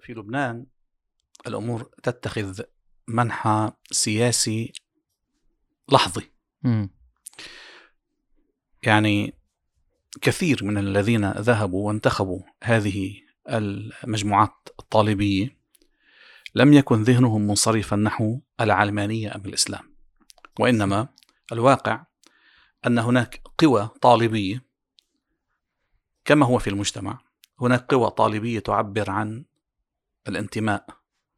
في 0.00 0.12
لبنان 0.12 0.66
الأمور 1.46 1.90
تتخذ 2.02 2.60
منحى 3.08 3.72
سياسي 3.90 4.72
لحظي. 5.92 6.30
مم. 6.62 6.90
يعني 8.82 9.34
كثير 10.20 10.64
من 10.64 10.78
الذين 10.78 11.30
ذهبوا 11.30 11.86
وانتخبوا 11.86 12.42
هذه 12.64 13.20
المجموعات 13.48 14.68
الطالبية 14.78 15.58
لم 16.54 16.72
يكن 16.72 17.02
ذهنهم 17.02 17.46
منصرفا 17.46 17.96
نحو 17.96 18.40
العلمانية 18.60 19.34
أم 19.34 19.42
الإسلام. 19.46 19.94
وإنما 20.60 21.08
الواقع 21.52 22.04
أن 22.86 22.98
هناك 22.98 23.42
قوى 23.58 23.90
طالبية 24.02 24.64
كما 26.24 26.46
هو 26.46 26.58
في 26.58 26.70
المجتمع. 26.70 27.18
هناك 27.60 27.94
قوى 27.94 28.10
طالبية 28.10 28.58
تعبر 28.58 29.10
عن 29.10 29.44
الانتماء 30.28 30.86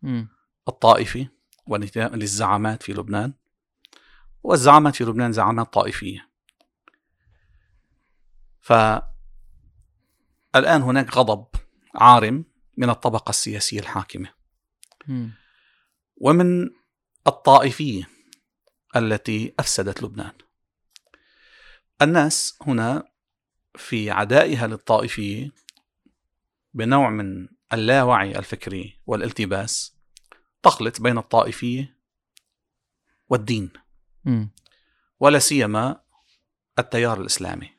مم. 0.02 0.28
الطائفي 0.68 1.28
والانتماء 1.66 2.14
للزعامات 2.16 2.82
في 2.82 2.92
لبنان 2.92 3.32
والزعامات 4.42 4.96
في 4.96 5.04
لبنان 5.04 5.32
زعامات 5.32 5.72
طائفية 5.72 6.30
فالآن 8.60 9.02
هناك 10.82 11.16
غضب 11.16 11.46
عارم 11.94 12.44
من 12.76 12.90
الطبقة 12.90 13.30
السياسية 13.30 13.80
الحاكمة 13.80 14.34
مم. 15.06 15.32
ومن 16.16 16.70
الطائفية 17.26 18.08
التي 18.96 19.54
أفسدت 19.58 20.02
لبنان 20.02 20.32
الناس 22.02 22.58
هنا 22.62 23.04
في 23.76 24.10
عدائها 24.10 24.66
للطائفية 24.66 25.50
بنوع 26.74 27.10
من 27.10 27.48
اللاوعي 27.72 28.38
الفكري 28.38 29.00
والالتباس 29.06 29.96
تخلط 30.62 31.00
بين 31.00 31.18
الطائفية 31.18 31.96
والدين. 33.28 33.70
مم. 34.24 34.50
ولا 35.20 35.38
سيما 35.38 36.00
التيار 36.78 37.20
الإسلامي. 37.20 37.70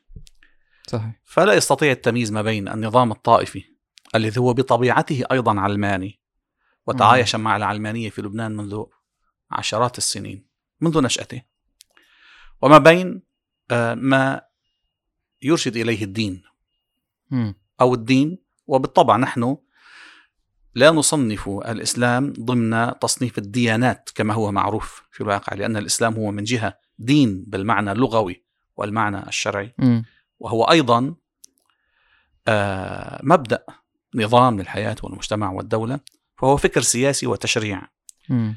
صحيح. 0.86 1.20
فلا 1.24 1.54
يستطيع 1.54 1.92
التمييز 1.92 2.32
ما 2.32 2.42
بين 2.42 2.68
النظام 2.68 3.12
الطائفي 3.12 3.64
الذي 4.14 4.40
هو 4.40 4.54
بطبيعته 4.54 5.24
أيضا 5.32 5.60
علماني 5.60 6.20
وتعايش 6.86 7.36
مع 7.36 7.56
العلمانية 7.56 8.10
في 8.10 8.22
لبنان 8.22 8.56
منذ 8.56 8.82
عشرات 9.50 9.98
السنين 9.98 10.46
منذ 10.80 11.02
نشأته. 11.02 11.42
وما 12.62 12.78
بين 12.78 13.22
آه، 13.70 13.94
ما 13.94 14.42
يرشد 15.42 15.76
إليه 15.76 16.04
الدين. 16.04 16.42
مم. 17.30 17.54
أو 17.80 17.94
الدين 17.94 18.38
وبالطبع 18.66 19.16
نحن 19.16 19.56
لا 20.74 20.90
نصنف 20.90 21.48
الإسلام 21.48 22.32
ضمن 22.40 22.98
تصنيف 22.98 23.38
الديانات 23.38 24.10
كما 24.14 24.34
هو 24.34 24.52
معروف 24.52 25.02
في 25.10 25.20
الواقع 25.20 25.56
لأن 25.56 25.76
الإسلام 25.76 26.14
هو 26.14 26.30
من 26.30 26.44
جهة 26.44 26.78
دين 26.98 27.44
بالمعنى 27.46 27.92
اللغوي 27.92 28.44
والمعنى 28.76 29.28
الشرعي 29.28 29.74
مم. 29.78 30.04
وهو 30.38 30.64
أيضا 30.64 31.14
آه، 32.48 33.20
مبدأ 33.22 33.64
نظام 34.14 34.60
للحياة 34.60 34.96
والمجتمع 35.02 35.50
والدولة 35.50 36.00
فهو 36.38 36.56
فكر 36.56 36.80
سياسي 36.80 37.26
وتشريع 37.26 37.82
مم. 38.28 38.56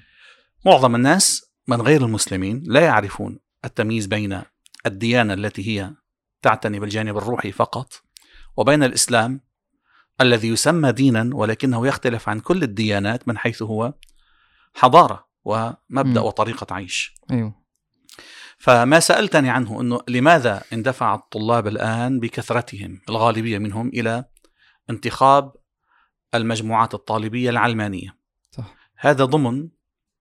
معظم 0.66 0.96
الناس 0.96 1.52
من 1.68 1.82
غير 1.82 2.06
المسلمين 2.06 2.64
لا 2.66 2.80
يعرفون 2.82 3.40
التمييز 3.66 4.06
بين 4.06 4.42
الديانة 4.86 5.34
التي 5.34 5.68
هي 5.68 5.94
تعتني 6.42 6.80
بالجانب 6.80 7.18
الروحي 7.18 7.52
فقط 7.52 7.94
وبين 8.58 8.84
الإسلام 8.84 9.42
الذي 10.22 10.48
يسمى 10.48 10.92
دينا 10.92 11.30
ولكنه 11.34 11.88
يختلف 11.88 12.30
عن 12.30 12.40
كل 12.40 12.64
الديانات 12.64 13.28
من 13.28 13.38
حيث 13.38 13.62
هو 13.62 13.94
حضارة 14.74 15.28
ومبدأ 15.44 16.22
م. 16.22 16.26
وطريقة 16.26 16.74
عيش 16.76 17.16
أيوه 17.32 17.66
فما 18.58 19.00
سألتني 19.00 19.50
عنه 19.50 19.81
أنه 19.81 20.00
لماذا 20.08 20.64
اندفع 20.74 21.16
الطلاب 21.16 21.68
الآن 21.68 22.20
بكثرتهم 22.20 23.02
الغالبية 23.09 23.58
منهم 23.58 23.88
إلى 23.88 24.25
انتخاب 24.90 25.54
المجموعات 26.36 26.94
الطالبية 26.94 27.50
العلمانية 27.50 28.18
صح 28.52 28.75
هذا 28.98 29.25
ضمن 29.25 29.70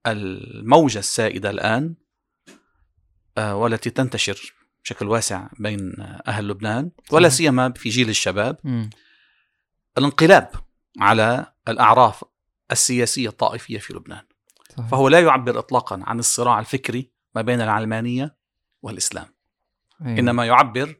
الموجة 0.06 0.98
السائدة 0.98 1.50
الآن 1.50 1.94
آه، 3.38 3.56
والتي 3.56 3.90
تنتشر 3.90 4.54
بشكل 4.84 5.08
واسع 5.08 5.48
بين 5.58 5.94
أهل 6.26 6.48
لبنان 6.48 6.90
ولا. 7.12 7.28
سيما 7.28 7.72
في 7.72 7.88
جيل 7.88 8.08
الشباب 8.08 8.58
مم. 8.64 8.90
الانقلاب 9.98 10.50
على 11.00 11.46
الأعراف 11.68 12.24
السياسية 12.72 13.28
الطائفية 13.28 13.78
في 13.78 13.94
لبنان 13.94 14.22
صحيح. 14.76 14.88
فهو 14.88 15.08
لا 15.08 15.20
يعبر 15.20 15.58
إطلاقا 15.58 16.02
عن 16.06 16.18
الصراع 16.18 16.58
الفكري 16.60 17.10
ما 17.34 17.42
بين 17.42 17.60
العلمانية 17.60 18.36
والإسلام 18.82 19.26
أيوة. 20.06 20.18
إنما 20.18 20.46
يعبر 20.46 20.96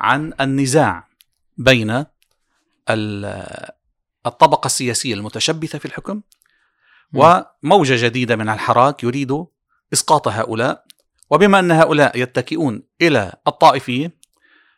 عن 0.00 0.32
النزاع 0.40 1.08
بين 1.58 2.04
ال- 2.90 3.68
الطبقة 4.26 4.66
السياسية 4.66 5.14
المتشبثة 5.14 5.78
في 5.78 5.84
الحكم. 5.84 6.20
وموجة 7.14 8.06
جديدة 8.06 8.36
من 8.36 8.48
الحراك 8.48 9.04
يريد 9.04 9.44
إسقاط 9.92 10.28
هؤلاء 10.28 10.84
وبما 11.30 11.58
أن 11.58 11.70
هؤلاء 11.70 12.18
يتكئون 12.18 12.82
إلى 13.02 13.32
الطائفية 13.46 14.12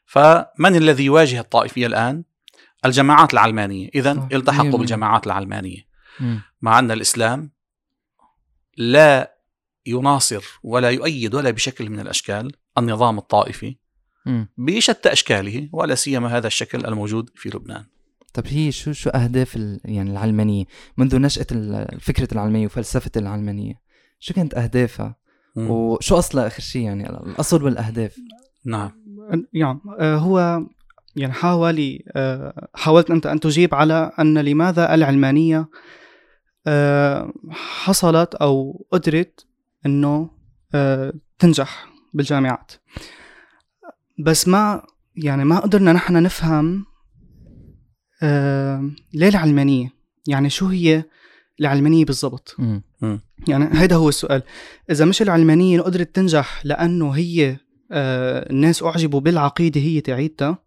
فمن 0.07 0.77
الذي 0.77 1.05
يواجه 1.05 1.41
الطائفية 1.41 1.87
الآن؟ 1.87 2.25
الجماعات 2.84 3.33
العلمانية، 3.33 3.89
اذا. 3.95 4.28
التحقوا 4.33 4.78
بالجماعات 4.78 5.27
العلمانية، 5.27 5.87
مم. 6.21 6.41
مع 6.62 6.78
أن 6.78 6.91
الإسلام 6.91 7.50
لا 8.77 9.34
يناصر 9.87 10.45
ولا 10.62 10.91
يؤيد 10.91 11.34
ولا 11.34 11.50
بشكل 11.50 11.91
من 11.91 12.00
الأشكال 12.00 12.53
النظام 12.78 13.19
الطائفي 13.19 13.77
مم. 14.27 14.49
بشتى 14.59 15.12
أشكاله 15.12 15.69
ولا 15.73 15.94
سيما 15.94 16.37
هذا 16.37 16.47
الشكل 16.47 16.87
الموجود 16.87 17.31
في 17.34 17.49
لبنان. 17.49 17.84
طب 18.34 18.47
هي 18.47 18.73
شو 18.73 18.93
شو 18.93 19.11
أهداف 19.11 19.56
ال... 19.56 19.81
يعني 19.84 20.11
العلمانية 20.11 20.65
منذ 20.97 21.19
نشأة 21.19 21.47
ال- 21.53 22.00
فكرة 22.00 22.28
العلمانية 22.33 22.67
وفلسفة 22.67 23.11
العلمانية 23.17 23.75
شو 24.19 24.34
كانت 24.34 24.55
أهدافها 24.55 25.17
مم. 25.56 25.71
وشو 25.71 26.19
أصلها 26.19 26.47
آخر 26.47 26.61
شيء 26.61 26.83
يعني 26.83 27.11
الأصل 27.11 27.62
والأهداف 27.62 28.17
نعم 28.65 28.91
يعني 29.53 29.81
آه، 29.99 30.17
هو 30.17 30.67
يعني 31.17 31.33
حاول 31.33 31.99
آه، 32.09 32.69
حاولت 32.75 33.11
أنت 33.11 33.27
أن 33.27 33.41
تجيب 33.41 33.75
على 33.75 34.13
أن 34.19 34.39
لماذا 34.39 34.95
العلمانية 34.95 35.69
آه، 36.67 37.33
حصلت 37.51 38.35
أو 38.35 38.87
قدرت 38.91 39.47
أنه 39.87 40.31
آه، 40.75 41.13
تنجح 41.39 41.89
بالجامعات. 42.15 42.73
بس 44.19 44.49
ما 44.49 44.83
يعني 45.17 45.45
ما 45.45 45.59
قدرنا 45.59 45.93
نحن 45.93 46.23
نفهم 46.23 46.87
ليه 49.15 49.29
العلمانية؟ 49.29 49.93
يعني 50.27 50.51
شو 50.51 50.67
هي 50.67 51.05
العلمانية 51.61 52.05
بالضبط. 52.05 52.57
يعني 53.49 53.69
هيدا 53.73 53.97
هو 53.97 54.09
السؤال. 54.09 54.43
إذا 54.91 55.05
مش 55.05 55.23
العلمانية 55.23 55.81
قدرت 55.81 56.15
تنجح 56.15 56.61
لأنه 56.65 57.11
هي 57.11 57.57
الناس 57.93 58.83
أعجبوا 58.83 59.21
بالعقيدة 59.21 59.81
هي 59.81 60.01
تاعيتها 60.01 60.64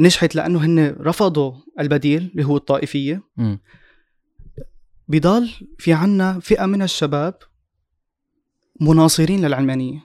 نجحت 0.00 0.34
لأنه 0.34 0.64
هن 0.64 0.96
رفضوا 1.00 1.52
البديل 1.80 2.30
اللي 2.32 2.44
هو 2.44 2.56
الطائفية. 2.56 3.22
بضل 5.08 5.50
في 5.78 5.92
عنا 5.92 6.40
فئة 6.40 6.66
من 6.66 6.82
الشباب 6.82 7.34
مناصرين 8.80 9.46
للعلمانية 9.46 10.00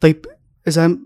طيب 0.00 0.26
إذا 0.68 0.98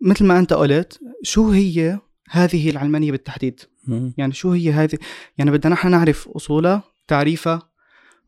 مثل 0.00 0.24
ما 0.24 0.38
أنت 0.38 0.52
قلت 0.52 1.00
شو 1.22 1.50
هي 1.50 1.98
هذه 2.30 2.70
العلمانية 2.70 3.12
بالتحديد 3.12 3.60
مم. 3.86 4.14
يعني 4.18 4.32
شو 4.32 4.50
هي 4.52 4.72
هذه 4.72 4.98
يعني 5.38 5.50
بدنا 5.50 5.72
نحن 5.72 5.90
نعرف 5.90 6.28
أصولها 6.28 6.82
تعريفها 7.08 7.62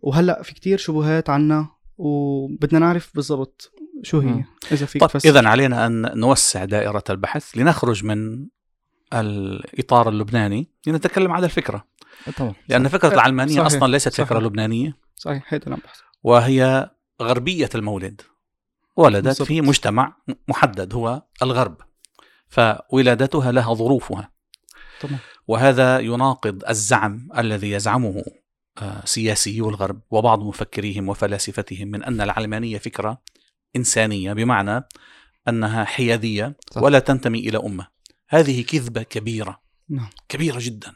وهلأ 0.03 0.43
في 0.43 0.55
كتير 0.55 0.79
شبهات 0.79 1.31
عنا 1.31 1.69
وبدنا 1.99 2.79
نعرف 2.79 3.11
بالضبط 3.15 3.73
شو 4.03 4.19
هي. 4.19 4.45
إذا 4.73 4.87
فيك 4.87 5.05
طيب. 5.05 5.23
اذا 5.25 5.49
علينا 5.49 5.87
أن 5.87 6.19
نوسع 6.19 6.65
دائرة 6.65 7.05
البحث 7.11 7.57
لنخرج 7.57 8.05
من 8.05 8.47
الإطار 9.13 10.09
اللبناني 10.09 10.69
لنتكلم 10.87 11.33
على 11.33 11.45
الفكرة 11.45 11.85
طبعا 12.37 12.55
لأن 12.69 12.89
فكرة 12.89 13.09
صح. 13.09 13.15
العلمانية 13.15 13.55
صحيح. 13.55 13.67
أصلا 13.67 13.93
ليست 13.93 14.13
صحيح. 14.13 14.29
فكره 14.29 14.39
لبنانية 14.39 14.97
صحيح 15.17 15.45
هيدا 15.49 15.65
اللي 15.65 15.75
عم 15.75 15.81
بحث 15.85 15.99
وهي 16.23 16.91
غربية 17.23 17.69
المولد 17.75 18.23
ولدت 18.97 19.25
بالضبط. 19.25 19.49
في 19.49 19.61
مجتمع 19.61 20.17
محدد 20.49 20.95
هو 20.95 21.23
الغرب 21.43 21.77
فولادتها 22.49 23.53
لها 23.53 23.75
ظروفها 23.75 24.31
طبعا 25.01 25.19
وهذا 25.49 25.99
يناقض 25.99 26.63
الزعم 26.69 27.29
الذي 27.39 27.71
يزعمه 27.71 28.25
آه، 28.83 29.03
سياسيو 29.05 29.69
الغرب 29.69 30.01
وبعض 30.11 30.43
مفكريهم 30.43 31.09
وفلاسفتهم 31.09 31.89
من 31.89 32.05
أن 32.05 32.21
العلمانية 32.21 32.79
فكرة 32.79 33.23
إنسانية 33.77 34.33
بمعنى 34.33 34.85
أنها 35.49 35.85
حيادية 35.85 36.57
صح. 36.71 36.83
ولا 36.83 36.99
تنتمي 36.99 37.39
إلى 37.39 37.59
أمة. 37.59 37.87
هذه 38.31 38.63
كذبة 38.63 39.03
كبيرة. 39.03 39.63
نعم. 39.89 40.11
كبيرة 40.29 40.59
جدا. 40.61 40.95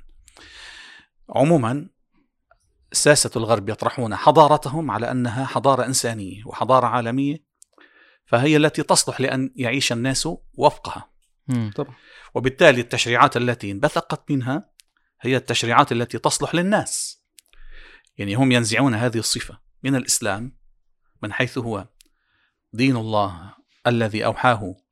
عموما 1.30 1.88
ساسة 2.92 3.30
الغرب 3.36 3.68
يطرحون 3.68 4.16
حضارتهم 4.16 4.90
على 4.90 5.10
أنها 5.10 5.44
حضارة 5.44 5.86
إنسانية 5.86 6.44
وحضارة 6.46 6.86
عالمية 6.86 7.44
فهي 8.26 8.56
التي 8.56 8.82
تصلح 8.82 9.20
لأن 9.20 9.50
يعيش 9.56 9.92
الناس 9.92 10.28
وفقها. 10.54 11.10
مم. 11.48 11.72
وبالتالي 12.34 12.80
التشريعات 12.80 13.36
التي 13.36 13.70
انبثقت 13.70 14.30
منها 14.30 14.70
هي 15.20 15.36
التشريعات 15.36 15.92
التي 15.92 16.18
تصلح 16.18 16.54
للناس. 16.54 17.24
يعني 18.18 18.34
هم 18.34 18.52
ينزعون 18.52 18.94
هذه 18.94 19.18
الصفة 19.18 19.60
من 19.82 19.96
الإسلام 19.96 20.56
من 21.22 21.32
حيث 21.32 21.58
هو 21.58 21.88
دين 22.72 22.96
الله 22.96 23.54
الذي 23.86 24.24
أوحاه 24.24 24.83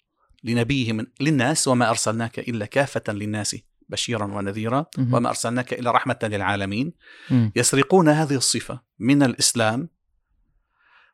لنبيه 0.44 0.93
من 0.93 1.06
للناس 1.21 1.69
وما 1.69 1.91
أرسلناك 1.91 2.39
إلا 2.39 2.67
كافة 2.67 3.03
للناس 3.12 3.56
بشيرا 3.89 4.25
ونذيرا. 4.25 4.87
وما 5.15 5.29
أرسلناك 5.29 5.73
إلا 5.73 5.91
رحمة 5.91 6.19
للعالمين 6.23 6.93
مم. 7.31 7.53
يسرقون 7.56 8.09
هذه 8.09 8.35
الصفة 8.37 8.81
من 8.99 9.23
الإسلام 9.23 9.89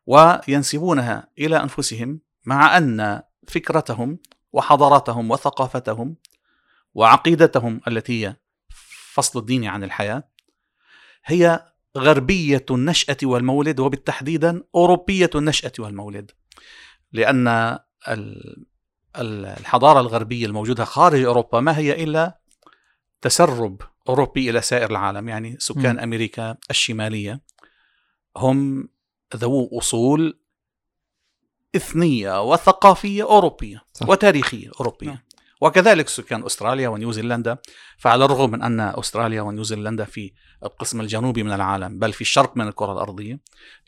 وينسبونها 0.05 1.27
إلى 1.39 1.63
أنفسهم 1.63 2.19
مع 2.45 2.77
أن 2.77 3.21
فكرتهم 3.47 4.19
وحضارتهم 4.53 5.31
وثقافتهم 5.31 6.15
وعقيدتهم 6.93 7.81
التي 7.87 8.25
هي 8.27 8.35
فصل 9.13 9.39
الدين 9.39 9.65
عن 9.65 9.83
الحياة 9.83 10.23
هي 11.25 11.65
غربية 11.97 12.65
النشأة 12.71 13.17
والمولد 13.23 13.79
وبالتحديدا 13.79 14.63
أوروبية 14.75 15.29
النشأة 15.35 15.71
والمولد 15.79 16.31
ال- 18.07 18.65
الحضارة 19.19 19.99
الغربية 19.99 20.45
الموجودة 20.45 20.85
خارج 20.85 21.23
أوروبا 21.23 21.59
ما 21.59 21.77
هي 21.77 22.03
إلا 22.03 22.39
تسرب 23.21 23.81
أوروبي 24.09 24.49
إلى 24.49 24.61
سائر 24.61 24.91
العالم 24.91 25.29
يعني 25.29 25.55
سكان 25.59 25.95
م. 25.95 25.99
أمريكا 25.99 26.57
الشمالية 26.69 27.41
هم 28.37 28.89
ذو 29.35 29.69
أصول 29.79 30.39
إثنية 31.75 32.43
وثقافية 32.51 33.23
أوروبية 33.23 33.83
صح. 33.93 34.09
وتاريخية 34.09 34.71
أوروبية 34.79 35.07
نعم. 35.07 35.19
وكذلك 35.61 36.09
سكان 36.09 36.45
أستراليا 36.45 36.89
ونيوزيلندا 36.89 37.57
فعلى 37.97 38.25
الرغم 38.25 38.51
من 38.51 38.61
أن 38.61 38.79
أستراليا 38.79 39.41
ونيوزيلندا 39.41 40.05
في 40.05 40.33
القسم 40.63 41.01
الجنوبي 41.01 41.43
من 41.43 41.51
العالم 41.51 41.99
بل 41.99 42.13
في 42.13 42.21
الشرق 42.21 42.57
من 42.57 42.67
الكرة 42.67 42.91
الأرضية 42.91 43.39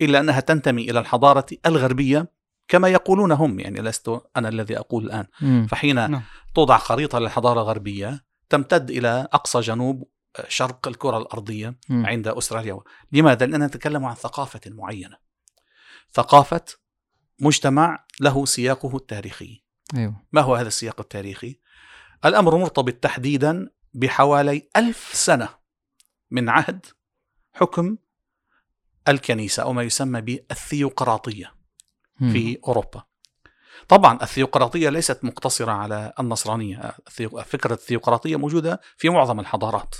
إلا 0.01 0.19
أنها 0.19 0.39
تنتمي 0.39 0.89
إلى 0.91 0.99
الحضارة 0.99 1.45
الغربية 1.65 2.31
كما 2.71 2.87
يقولون 2.87 3.31
هم 3.31 3.59
يعني 3.59 3.81
لست 3.81 4.21
أنا 4.37 4.49
الذي 4.49 4.77
أقول 4.79 5.05
الآن 5.05 5.25
مم. 5.41 5.67
فحين 5.69 5.95
نعم. 5.95 6.23
توضع 6.55 6.77
خريطة 6.77 7.19
للحضارة 7.19 7.61
الغربية 7.61 8.25
تمتد 8.49 8.91
إلى 8.91 9.27
أقصى 9.33 9.59
جنوب 9.59 10.09
شرق 10.47 10.87
الكرة 10.87 11.17
الأرضية 11.17 11.79
مم. 11.89 12.05
عند 12.05 12.27
أستراليا 12.27 12.79
لماذا؟ 13.11 13.45
لأننا 13.45 13.67
نتكلم 13.67 14.05
عن 14.05 14.15
ثقافة 14.15 14.61
معينة 14.65 15.17
ثقافة 16.13 16.65
مجتمع 17.39 18.05
له 18.19 18.45
سياقه 18.45 18.95
التاريخي 18.95 19.63
أيوه 19.95 20.15
ما 20.31 20.41
هو 20.41 20.55
هذا 20.55 20.67
السياق 20.67 20.99
التاريخي؟ 20.99 21.59
الأمر 22.25 22.57
مرتبط 22.57 22.93
تحديدا 22.93 23.69
بحوالي 23.93 24.69
ألف 24.77 25.11
سنة 25.13 25.49
من 26.31 26.49
عهد 26.49 26.85
حكم 27.53 27.97
الكنيسة 29.07 29.63
أو 29.63 29.73
ما 29.73 29.83
يسمى 29.83 30.21
بالثيوقراطية. 30.21 31.60
في 32.29 32.59
أوروبا. 32.67 33.03
طبعا 33.87 34.21
الثيوقراطية 34.23 34.89
ليست 34.89 35.23
مقتصرة 35.23 35.71
على 35.71 36.13
النصرانية. 36.19 36.93
الثيو- 37.09 37.41
فكرة 37.43 37.73
الثيوقراطية 37.73 38.35
موجودة 38.35 38.81
في 38.97 39.09
معظم 39.09 39.39
الحضارات. 39.39 39.95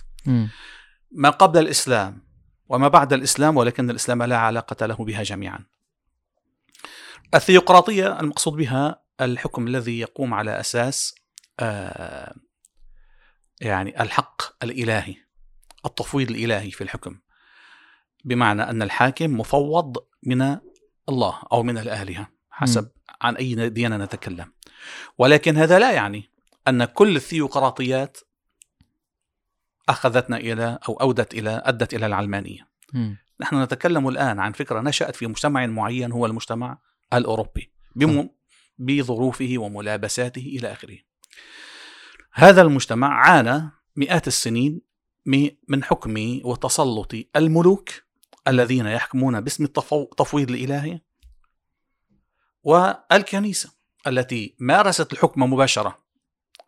ما 1.12 1.29
قبل 1.29 1.59
الإسلام 1.59 2.23
وما 2.69 2.88
بعد 2.88 3.13
الإسلام 3.13 3.57
ولكن 3.57 3.89
الإسلام 3.89 4.23
لا 4.23 4.38
علاقة 4.38 4.85
له 4.85 4.95
بها 4.95 5.23
جميعا. 5.23 5.65
الثيوقراطية 7.35 8.19
المقصود 8.19 8.53
بها 8.53 9.01
الحكم 9.21 9.68
الذي 9.68 10.00
يقوم 10.00 10.33
على 10.33 10.59
أساس 10.59 11.15
آه، 11.59 12.35
يعني 13.62 14.01
الحق 14.01 14.41
الإلهي 14.63 15.15
التفويض 15.85 16.29
الإلهي 16.29 16.71
في 16.71 16.83
الحكم. 16.83 17.19
بمعنى 18.25 18.62
أن 18.63 18.81
الحاكم 18.81 19.38
مفوض 19.38 19.97
من 20.23 20.57
الله 21.09 21.39
أو 21.51 21.63
من 21.63 21.77
الآلهة 21.77 22.30
حسب 22.51 22.89
عن 23.21 23.36
أي 23.36 23.69
ديانة 23.69 23.98
نتكلم. 23.98 24.51
ولكن 25.18 25.57
هذا 25.57 25.80
لا 25.80 25.92
يعني 25.92 26.30
أن 26.68 26.86
كل 26.86 27.15
الثيوقراطيات 27.15 28.18
أخذتنا 29.89 30.38
إلى 30.38 30.80
أو 30.89 30.94
أودت 30.94 31.33
إلى 31.33 31.62
أدت 31.65 31.94
إلى 31.94 32.06
العلمانية. 32.06 32.68
مم. 32.94 33.18
نحن 33.39 33.62
نتكلم 33.63 34.07
الآن 34.07 34.39
عن 34.39 34.51
فكرة 34.51 34.80
نشأت 34.81 35.15
في 35.15 35.27
مجتمع 35.27 35.65
معين 35.65 36.12
هو 36.12 36.25
المجتمع 36.25 36.77
الأوروبي 37.13 37.71
بم... 37.95 38.30
بظروفه 38.77 39.54
وملابساته 39.57 40.42
إلى 40.42 40.71
آخره. 40.71 40.97
هذا 42.33 42.62
المجتمع 42.62 43.07
عانى 43.13 43.69
مئات 43.95 44.27
السنين 44.27 44.81
م- 45.25 45.50
من 45.68 45.83
حكم 45.83 46.42
وتسلط 46.44 47.15
الملوك 47.36 47.89
الذين 48.48 48.86
يحكمون 48.86 49.42
باسم 49.42 49.66
التفو- 49.66 49.94
التفويض 50.12 50.50
الإلهي 50.52 51.00
والكنيسة 52.64 53.72
التي 54.08 54.56
مارست 54.60 55.14
الحكم 55.14 55.44
مباشرة 55.54 55.98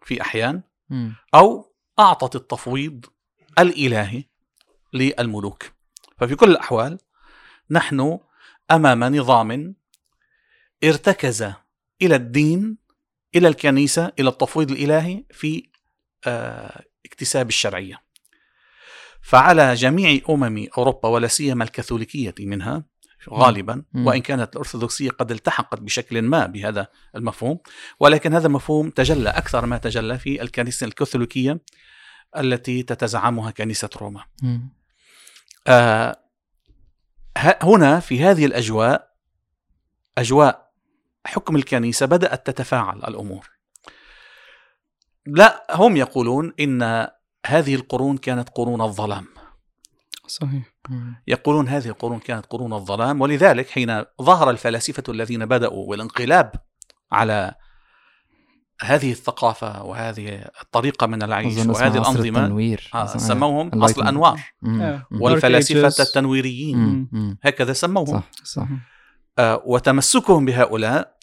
في 0.05 0.21
أحيان. 0.21 0.61
أو 1.35 1.73
أعطت 1.99 2.35
التفويض 2.35 3.05
الإلهي 3.59 4.23
للملوك 4.93 5.63
ففي 6.17 6.35
كل 6.35 6.51
الأحوال 6.51 6.97
نحن 7.71 8.19
أمام 8.71 9.03
نظام 9.03 9.75
ارتكز 10.83 11.41
إلى 12.01 12.15
الدين 12.15 12.77
إلى 13.35 13.47
الكنيسة 13.47 14.11
إلى 14.19 14.29
التفويض 14.29 14.71
الإلهي 14.71 15.23
في 15.31 15.69
آه، 16.27 16.83
اكتساب 17.05 17.47
الشرعية 17.49 18.02
فعلى 19.23 19.73
جميع 19.73 20.19
أمم 20.29 20.67
أوروبا 20.77 21.09
ولا 21.09 21.27
سيما 21.27 21.63
الكاثوليكية 21.63 22.35
منها 22.39 22.83
غالبا. 23.29 23.83
وإن 23.95 24.21
كانت 24.21 24.53
الأرثوذكسية 24.53 25.09
قد 25.09 25.31
التحقت 25.31 25.79
بشكل 25.79 26.21
ما 26.21 26.45
بهذا 26.45 26.87
المفهوم 27.15 27.59
ولكن 27.99 28.33
هذا 28.33 28.47
المفهوم 28.47 28.89
تجلى 28.89 29.29
أكثر 29.29 29.65
ما 29.65 29.77
تجلى 29.77 30.19
في 30.19 30.41
الكنيسة 30.41 30.85
الكاثوليكية 30.85 31.59
التي 32.37 32.83
تتزعمها 32.83 33.51
كنيسة 33.51 33.89
روما. 34.01 34.23
آه 35.67 36.19
هنا 37.37 37.99
في 37.99 38.23
هذه 38.23 38.45
الأجواء 38.45 39.13
أجواء 40.17 40.71
حكم 41.25 41.55
الكنيسة 41.55 42.05
بدأت 42.05 42.47
تتفاعل 42.47 42.97
الأمور 42.97 43.49
لا 45.25 45.65
هم 45.71 45.97
يقولون 45.97 46.53
إن 46.59 47.07
هذه 47.45 47.75
القرون 47.75 48.17
كانت 48.17 48.49
قرون 48.55 48.81
الظلام 48.81 49.25
صحيح. 50.27 50.73
يقولون 51.27 51.67
هذه 51.67 51.87
القرون 51.87 52.19
كانت 52.19 52.45
قرون 52.45 52.73
الظلام 52.73 53.21
ولذلك 53.21 53.69
حين 53.69 54.03
ظهر 54.21 54.49
الفلاسفة 54.49 55.03
الذين 55.09 55.45
بدأوا 55.45 55.89
بالانقلاب 55.89 56.51
على 57.11 57.55
هذه 58.81 59.11
الثقافة 59.11 59.83
وهذه 59.83 60.49
الطريقة 60.61 61.07
من 61.07 61.23
العيش 61.23 61.57
وهذه 61.57 61.97
الأنظمة 61.97 62.39
التنوير 62.43 62.91
آه، 62.93 63.05
سموهم. 63.05 63.83
أصل 63.83 64.01
الأنوار 64.01 64.41
مم. 64.61 64.81
آه. 64.81 65.07
والفلاسفة. 65.11 66.03
التنويريين. 66.03 67.09
هكذا 67.43 67.73
سموهم 67.73 68.19
صح 68.19 68.29
صح 68.43 68.67
آه، 69.39 69.63
وتمسكهم 69.65 70.45
بهؤلاء 70.45 71.17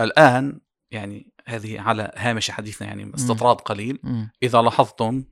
الآن 0.00 0.60
يعني 0.90 1.32
هذه 1.46 1.80
على 1.80 2.12
هامش 2.16 2.50
حديثنا 2.50 2.88
يعني 2.88 3.12
استطراد 3.14 3.56
قليل. 3.56 3.98
إذا 4.42 4.62
لاحظتم 4.62 5.24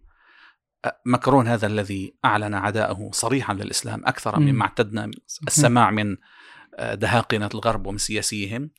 مكرون 1.07 1.49
هذا 1.49 1.67
الذي 1.67 2.15
أعلن 2.25 2.55
عداءه 2.55 3.11
صريحا 3.13 3.55
للإسلام 3.55 4.07
أكثر 4.07 4.41
مم. 4.41 4.47
مما 4.47 4.63
اعتدنا. 4.63 5.11
السماع 5.47 5.91
من 5.91 6.17
آه، 6.75 6.95
دهاقنة 6.95 7.51
الغرب 7.55 7.87
ومن 7.87 7.99
سياسيهم 7.99 8.71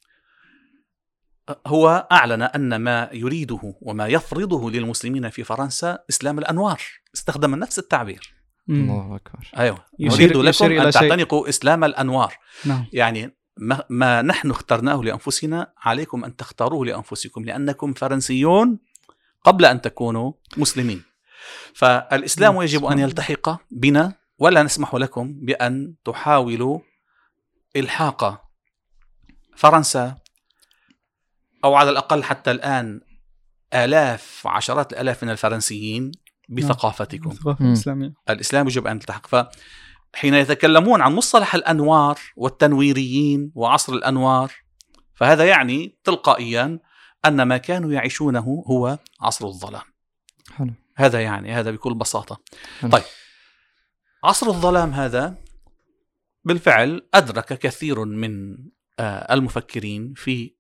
هو 1.68 2.08
أعلن 2.12 2.42
أن 2.42 2.76
ما 2.76 3.10
يريده 3.14 3.76
وما 3.82 4.08
يفرضه 4.08 4.72
للمسلمين 4.72 5.30
في 5.30 5.44
فرنسا 5.44 6.00
إسلام 6.10 6.40
الأنوار 6.40 6.82
استخدم 7.16 7.56
نفس 7.56 7.80
التعبير. 7.80 8.34
الله 8.70 9.16
أكبر 9.16 9.52
أيوة 9.58 9.86
نريد 10.00 10.38
لكم 10.38 10.46
أن 10.48 10.52
شيء. 10.52 10.90
تعتنقوا 10.90 11.50
إسلام 11.50 11.84
الأنوار 11.84 12.34
نعم 12.66 12.86
يعني 12.94 13.36
ما, 13.58 13.84
ما 13.90 14.22
نحن 14.22 14.52
اخترناه 14.52 15.02
لأنفسنا 15.02 15.74
عليكم 15.78 16.26
أن 16.26 16.36
تختاروه 16.36 16.86
لأنفسكم 16.86 17.46
لأنكم 17.46 17.94
فرنسيون 17.94 18.80
قبل 19.44 19.66
أن 19.66 19.82
تكونوا 19.82 20.34
مسلمين. 20.58 21.11
فالإسلام 21.74 22.54
نعم، 22.54 22.62
يجب 22.62 22.86
الله. 22.86 23.02
يلتحق 23.02 23.62
بنا 23.72 24.14
ولا 24.40 24.64
نسمح 24.64 24.96
لكم 24.96 25.34
بأن 25.34 25.96
تحاولوا 26.06 26.80
إلحاق 27.76 28.42
فرنسا 29.56 30.18
أو 31.64 31.76
على 31.76 31.90
الأقل 31.90 32.24
حتى 32.24 32.52
الآن 32.52 33.02
آلاف 33.74 34.48
عشرات 34.48 34.94
الآلاف 34.94 35.24
من 35.24 35.30
الفرنسيين 35.30 36.12
بثقافتكم. 36.50 37.32
الثقافة 37.32 37.64
مم. 37.64 37.72
الإسلامية 37.72 38.14
الإسلام 38.30 38.68
يجب 38.68 38.88
أن 38.88 38.96
يلتحق. 38.96 39.28
فحين 39.28 40.34
يتكلمون 40.34 41.02
عن 41.02 41.16
مصطلح 41.16 41.56
الأنوار 41.56 42.20
والتنويريين 42.36 43.52
وعصر 43.56 43.94
الأنوار 43.94 44.52
فهذا 45.14 45.46
يعني 45.46 46.00
تلقائيا 46.04 46.80
أن 47.26 47.42
ما 47.42 47.58
كانوا 47.58 47.92
يعيشونه 47.92 48.64
هو 48.68 48.98
عصر 49.22 49.48
الظلام. 49.48 49.82
حلو. 50.56 50.74
هذا 51.06 51.22
يعني 51.22 51.54
هذا 51.54 51.72
بكل 51.72 51.94
بساطة 51.94 52.42
حلو. 52.80 52.92
طيب 52.92 53.04
عصر 54.24 54.48
الظلام 54.48 54.92
هذا 54.92 55.36
بالفعل 56.44 57.08
أدرك 57.14 57.46
كثير 57.46 58.06
من 58.06 58.58
آه، 59.00 59.34
المفكرين 59.34 60.14
في 60.14 60.56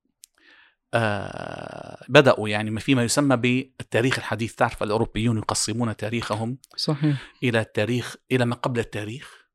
آه، 0.93 2.05
بدأوا 2.09 2.49
يعني 2.49 2.79
فيما 2.79 3.03
يسمى 3.03 3.37
بالتاريخ 3.37 4.17
الحديث 4.17 4.55
تعرف 4.55 4.83
الأوروبيون 4.83 5.37
يقسمون 5.37 5.95
تاريخهم 5.95 6.57
صحيح 6.75 7.17
إلى 7.43 7.59
التاريخ 7.59 8.15
إلى 8.31 8.45
ما 8.45 8.55
قبل 8.55 8.79
التاريخ 8.79 9.47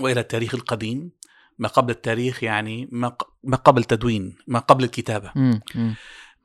وإلى 0.00 0.20
التاريخ 0.20 0.54
القديم 0.54 1.10
ما 1.58 1.68
قبل 1.68 1.90
التاريخ 1.90 2.42
يعني 2.44 2.88
ما 2.92 3.16
ما 3.44 3.56
قبل 3.56 3.84
تدوين 3.84 4.36
ما 4.46 4.58
قبل 4.58 4.84
الكتابة 4.84 5.32
مم. 5.34 5.60
مم. 5.74 5.94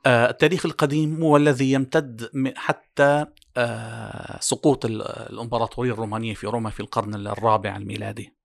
آه، 0.06 0.30
التاريخ 0.30 0.66
القديم 0.66 1.22
هو 1.24 1.38
الذي 1.38 1.72
يمتد 1.72 2.30
حتى 2.56 3.26
آه، 3.58 4.40
سقوط 4.42 4.86
ال- 4.86 5.02
الإمبراطورية 5.02 5.92
الرومانية 5.92 6.34
في 6.34 6.48
روما 6.48 6.70
في 6.70 6.80
القرن 6.80 7.28
الرابع 7.28 7.76
الميلادي. 7.76 8.36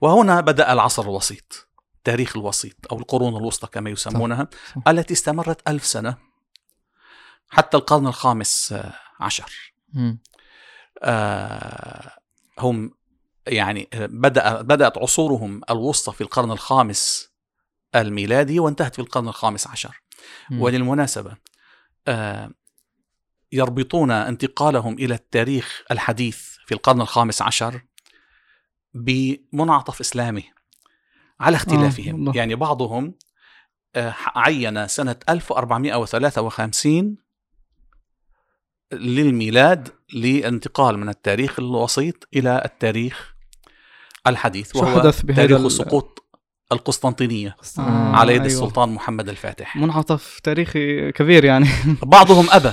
وهنا 0.00 0.40
بدأ 0.40 0.72
العصر 0.72 1.02
الوسيط 1.02 1.68
التاريخ 1.96 2.36
الوسيط 2.36 2.76
أو 2.92 2.98
القرون 2.98 3.36
الوسطى 3.36 3.66
كما 3.66 3.90
يسمونها 3.90 4.48
صح. 4.76 4.88
التي 4.88 5.14
استمرت 5.14 5.68
ألف 5.68 5.86
سنة 5.86 6.16
حتى 7.48 7.76
القرن 7.76 8.06
الخامس 8.06 8.72
آه، 8.72 8.92
عشر. 9.20 9.74
آه، 11.02 12.10
هم 12.58 12.90
يعني 13.46 13.88
بدأ 13.94 14.62
بدأت 14.62 14.98
عصورهم 14.98 15.60
الوسطى 15.70 16.12
في 16.12 16.20
القرن 16.20 16.50
الخامس 16.50 17.28
الميلادي 17.94 18.60
وانتهت 18.60 18.94
في 18.94 19.00
القرن 19.02 19.28
الخامس 19.28 19.66
عشر. 19.66 20.02
وللمناسبة 20.50 21.36
آه، 22.08 22.50
يربطون 23.52 24.10
انتقالهم 24.10 24.94
إلى 24.94 25.14
التاريخ 25.14 25.82
الحديث 25.90 26.38
في 26.66 26.74
القرن 26.74 27.00
الخامس 27.00 27.42
عشر 27.42 27.80
بمنعطف 28.94 30.00
إسلامي 30.00 30.44
على 31.40 31.56
اختلافهم 31.56 32.14
والله. 32.14 32.36
يعني 32.36 32.54
بعضهم 32.54 33.14
آه، 33.96 34.14
عين 34.36 34.88
سنة 34.88 35.16
1453 35.28 37.16
للميلاد 38.92 39.88
للانتقال 40.14 40.98
من 40.98 41.08
التاريخ 41.08 41.58
الوسيط 41.58 42.28
إلى 42.34 42.62
التاريخ 42.64 43.34
الحديث 44.26 44.76
وهو 44.76 45.10
تاريخ 45.10 45.68
سقوط 45.68 46.27
القسطنطينية 46.72 47.56
آه، 47.78 47.82
على 48.16 48.34
يد 48.34 48.40
أيوة. 48.40 48.52
السلطان 48.52 48.88
محمد 48.88 49.28
الفاتح. 49.28 49.76
منعطف 49.76 50.40
تاريخي 50.40 51.12
كبير 51.12 51.44
يعني. 51.44 51.68
بعضهم 52.02 52.46
أبى 52.50 52.72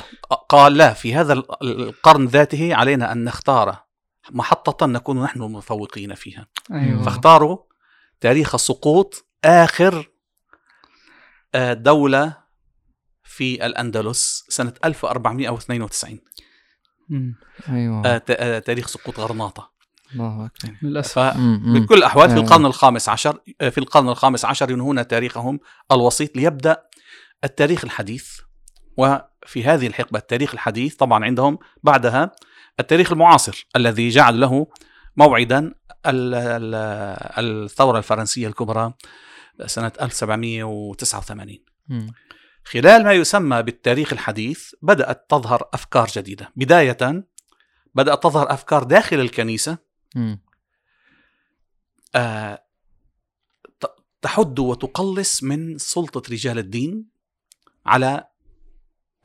قال 0.49 0.73
لا 0.77 0.93
في 0.93 1.15
هذا 1.15 1.33
ال- 1.33 1.45
القرن 1.81 2.25
ذاته 2.25 2.75
علينا 2.75 3.11
أن 3.11 3.23
نختار 3.23 3.77
محطة 4.31 4.85
نكون 4.85 5.23
نحن 5.23 5.41
المفوقين 5.41 6.13
فيها. 6.15 6.47
أيوه. 6.71 7.03
فاختاروا 7.03 7.57
تاريخ 8.21 8.53
السقوط 8.55 9.25
آخر 9.45 10.09
آه، 11.55 11.73
دولة 11.73 12.37
في 13.23 13.65
الأندلس 13.65 14.45
سنة 14.49 14.73
1492 14.85 16.19
مم. 17.09 17.35
أيوه. 17.69 18.05
آه، 18.07 18.17
ت- 18.17 18.31
آه، 18.31 18.59
تاريخ 18.59 18.87
سقوط 18.87 19.19
غرناطة. 19.19 19.75
الله 20.15 20.45
أكبر 20.45 20.74
للأسف 20.81 21.17
مم. 21.19 21.62
مم. 21.65 21.79
فبكل 21.79 21.95
الأحوال 21.95 22.29
في 22.29 22.36
آه. 22.36 22.39
القرن 22.39 22.65
الخامس 22.65 23.10
عشر 23.10 23.39
آه، 23.62 23.69
في 23.69 23.77
القرن 23.77 24.10
الخامس 24.10 24.45
عشر 24.45 24.72
ينهون 24.72 25.07
تاريخهم 25.07 25.60
الوسيط 25.91 26.38
ليبدأ 26.38 26.77
التاريخ 27.43 27.84
الحديث 27.84 28.39
وفي 28.98 29.63
هذه 29.63 29.88
الحقبة 29.88 30.19
التاريخ 30.19 30.53
الحديث 30.53 30.95
طبعا 30.95 31.25
عندهم 31.25 31.57
بعدها 31.84 32.31
التاريخ 32.79 33.12
المعاصر 33.12 33.67
الذي 33.75 34.10
جعل 34.10 34.39
له 34.39 34.67
موعدا 35.17 35.60
ال- 36.05 36.36
ال- 36.36 36.75
الثورة 37.65 37.98
الفرنسية 37.98 38.48
الكبرى 38.48 38.93
سنة 39.65 39.91
1789 40.01 41.60
مم. 41.88 42.07
خلال 42.63 43.03
ما 43.03 43.13
يسمى 43.13 43.63
بالتاريخ 43.63 44.13
الحديث 44.13 44.72
بدأت 44.81 45.25
تظهر 45.29 45.69
أفكار 45.74 46.07
جديدة 46.15 46.51
بداية 46.55 47.24
بدأت 47.95 48.24
تظهر 48.24 48.53
أفكار 48.53 48.84
داخل 48.84 49.19
الكنيسة. 49.19 49.77
آه، 52.15 52.65
تحد 54.22 54.60
وتقلص 54.60 55.43
من 55.43 55.77
سلطة 55.77 56.31
رجال 56.31 56.57
الدين 56.57 57.05
على 57.86 58.27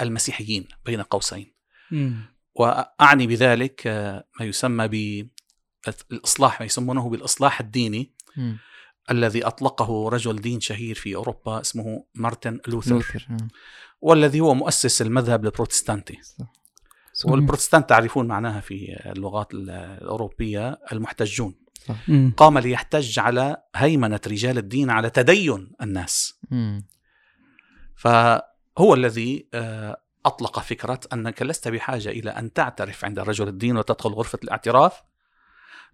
المسيحيين 0.00 0.68
بين 0.84 1.02
قوسين 1.02 1.52
مم. 1.90 2.22
وأعني 2.54 3.26
بذلك 3.26 3.86
آه، 3.86 4.24
ما 4.40 4.46
يسمى 4.46 4.88
بالإصلاح 4.88 6.60
ما 6.60 6.66
يسمونه 6.66 7.08
بالإصلاح 7.08 7.60
الديني 7.60 8.12
مم. 8.36 8.58
الذي 9.10 9.46
أطلقه 9.46 10.08
رجل 10.08 10.36
دين 10.36 10.60
شهير 10.60 10.94
في 10.94 11.14
أوروبا 11.14 11.60
اسمه 11.60 12.04
مارتن 12.14 12.60
لوثر 12.68 12.94
لوثر. 12.94 13.26
والذي 14.00 14.40
هو 14.40 14.54
مؤسس 14.54 15.02
المذهب 15.02 15.44
البروتستانتي 15.44 16.18
صح. 16.22 16.59
صحيح. 17.20 17.32
والبروتستانت 17.32 17.88
تعرفون 17.88 18.26
معناها 18.28 18.60
في 18.60 18.96
اللغات 19.06 19.54
الأوروبية 19.54 20.78
المحتجون. 20.92 21.54
قام 22.36 22.58
ليحتج 22.58 23.18
على 23.18 23.56
هيمنة 23.76 24.20
رجال 24.26 24.58
الدين 24.58 24.90
على 24.90 25.10
تدين 25.10 25.72
الناس 25.82 26.38
مم. 26.50 26.86
فهو 27.96 28.94
الذي 28.94 29.46
آه، 29.54 29.96
أطلق 30.26 30.58
فكرة 30.60 31.00
أنك 31.12 31.42
لست 31.42 31.68
بحاجة 31.68 32.08
إلى 32.08 32.30
أن 32.30 32.52
تعترف 32.52 33.04
عند 33.04 33.18
رجل 33.18 33.48
الدين 33.48 33.76
وتدخل 33.76 34.10
غرفة 34.10 34.38
الاعتراف 34.44 35.02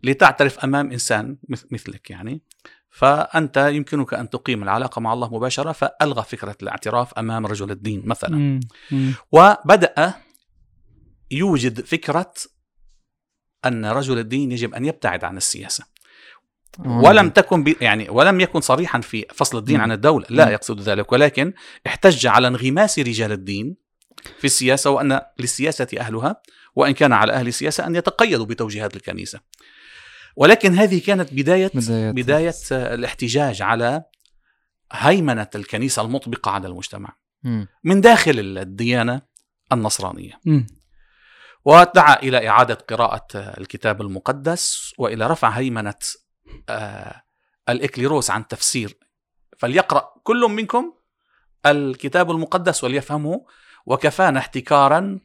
لتعترف 0.02 0.58
أمام 0.58 0.90
إنسان 0.92 1.36
مث- 1.48 1.64
مثلك 1.70 2.10
يعني 2.10 2.42
فأنت 2.90 3.56
يمكنك 3.56 4.14
أن 4.14 4.30
تقيم 4.30 4.62
العلاقة 4.62 5.00
مع 5.00 5.12
الله 5.12 5.34
مباشرة 5.34 5.72
فألغى 5.72 6.22
فكرة 6.22 6.56
الاعتراف 6.62 7.14
أمام 7.14 7.46
رجل 7.46 7.70
الدين 7.70 8.02
مثلا 8.06 8.36
مم. 8.36 8.60
مم. 8.90 9.12
وبدأ 9.32 10.14
يوجد 11.30 11.84
فكرة 11.84 12.32
أن 13.64 13.86
رجل 13.86 14.18
الدين 14.18 14.52
يجب 14.52 14.74
أن 14.74 14.84
يبتعد 14.84 15.24
عن 15.24 15.36
السياسة 15.36 15.84
آه. 16.84 17.00
ولم 17.00 17.30
تكن 17.30 17.64
ب... 17.64 17.76
يعني 17.80 18.08
ولم 18.08 18.40
يكن 18.40 18.60
صريحا 18.60 19.00
في 19.00 19.26
فصل 19.34 19.58
الدين. 19.58 19.80
عن 19.80 19.92
الدولة 19.92 20.26
لا. 20.30 20.50
يقصد 20.50 20.80
ذلك 20.80 21.12
ولكن 21.12 21.52
احتج 21.86 22.26
على 22.26 22.48
انغماس 22.48 22.98
رجال 22.98 23.32
الدين 23.32 23.76
في 24.38 24.44
السياسة 24.44 24.90
وأن 24.90 25.20
للسياسة 25.38 25.88
أهلها 25.98 26.42
وإن 26.74 26.92
كان 26.92 27.12
على 27.12 27.32
أهل 27.32 27.48
السياسة 27.48 27.86
أن 27.86 27.96
يتقيدوا 27.96 28.46
بتوجيهات 28.46 28.96
الكنيسة 28.96 29.40
ولكن 30.36 30.74
هذه 30.74 31.00
كانت 31.00 31.34
بداية 31.34 31.70
بداية 31.74 32.10
بداية 32.10 32.54
الاحتجاج 32.72 33.62
على 33.62 34.02
هيمنة 34.92 35.48
الكنيسة 35.54 36.02
المطبقة 36.02 36.50
على 36.50 36.68
المجتمع. 36.68 37.16
من 37.84 38.00
داخل 38.00 38.58
الديانة 38.58 39.22
النصرانية 39.72 40.40
مم. 40.44 40.66
ودعا 41.66 42.22
إلى 42.22 42.48
إعادة 42.48 42.74
قراءة 42.74 43.26
آه، 43.34 43.60
الكتاب 43.60 44.02
المقدس 44.02 44.94
وإلى 44.98 45.26
رفع 45.26 45.48
هيمنة 45.48 45.94
آه، 46.68 47.22
الإكليروس 47.68 48.30
عن 48.30 48.48
تفسير. 48.48 48.98
فليقرأ 49.58 50.14
كل 50.22 50.40
منكم 50.40 50.94
الكتاب 51.66 52.30
المقدس 52.30 52.84
وليفهمه 52.84 53.46
وكفانا 53.86 54.38
احتكارا 54.38 55.20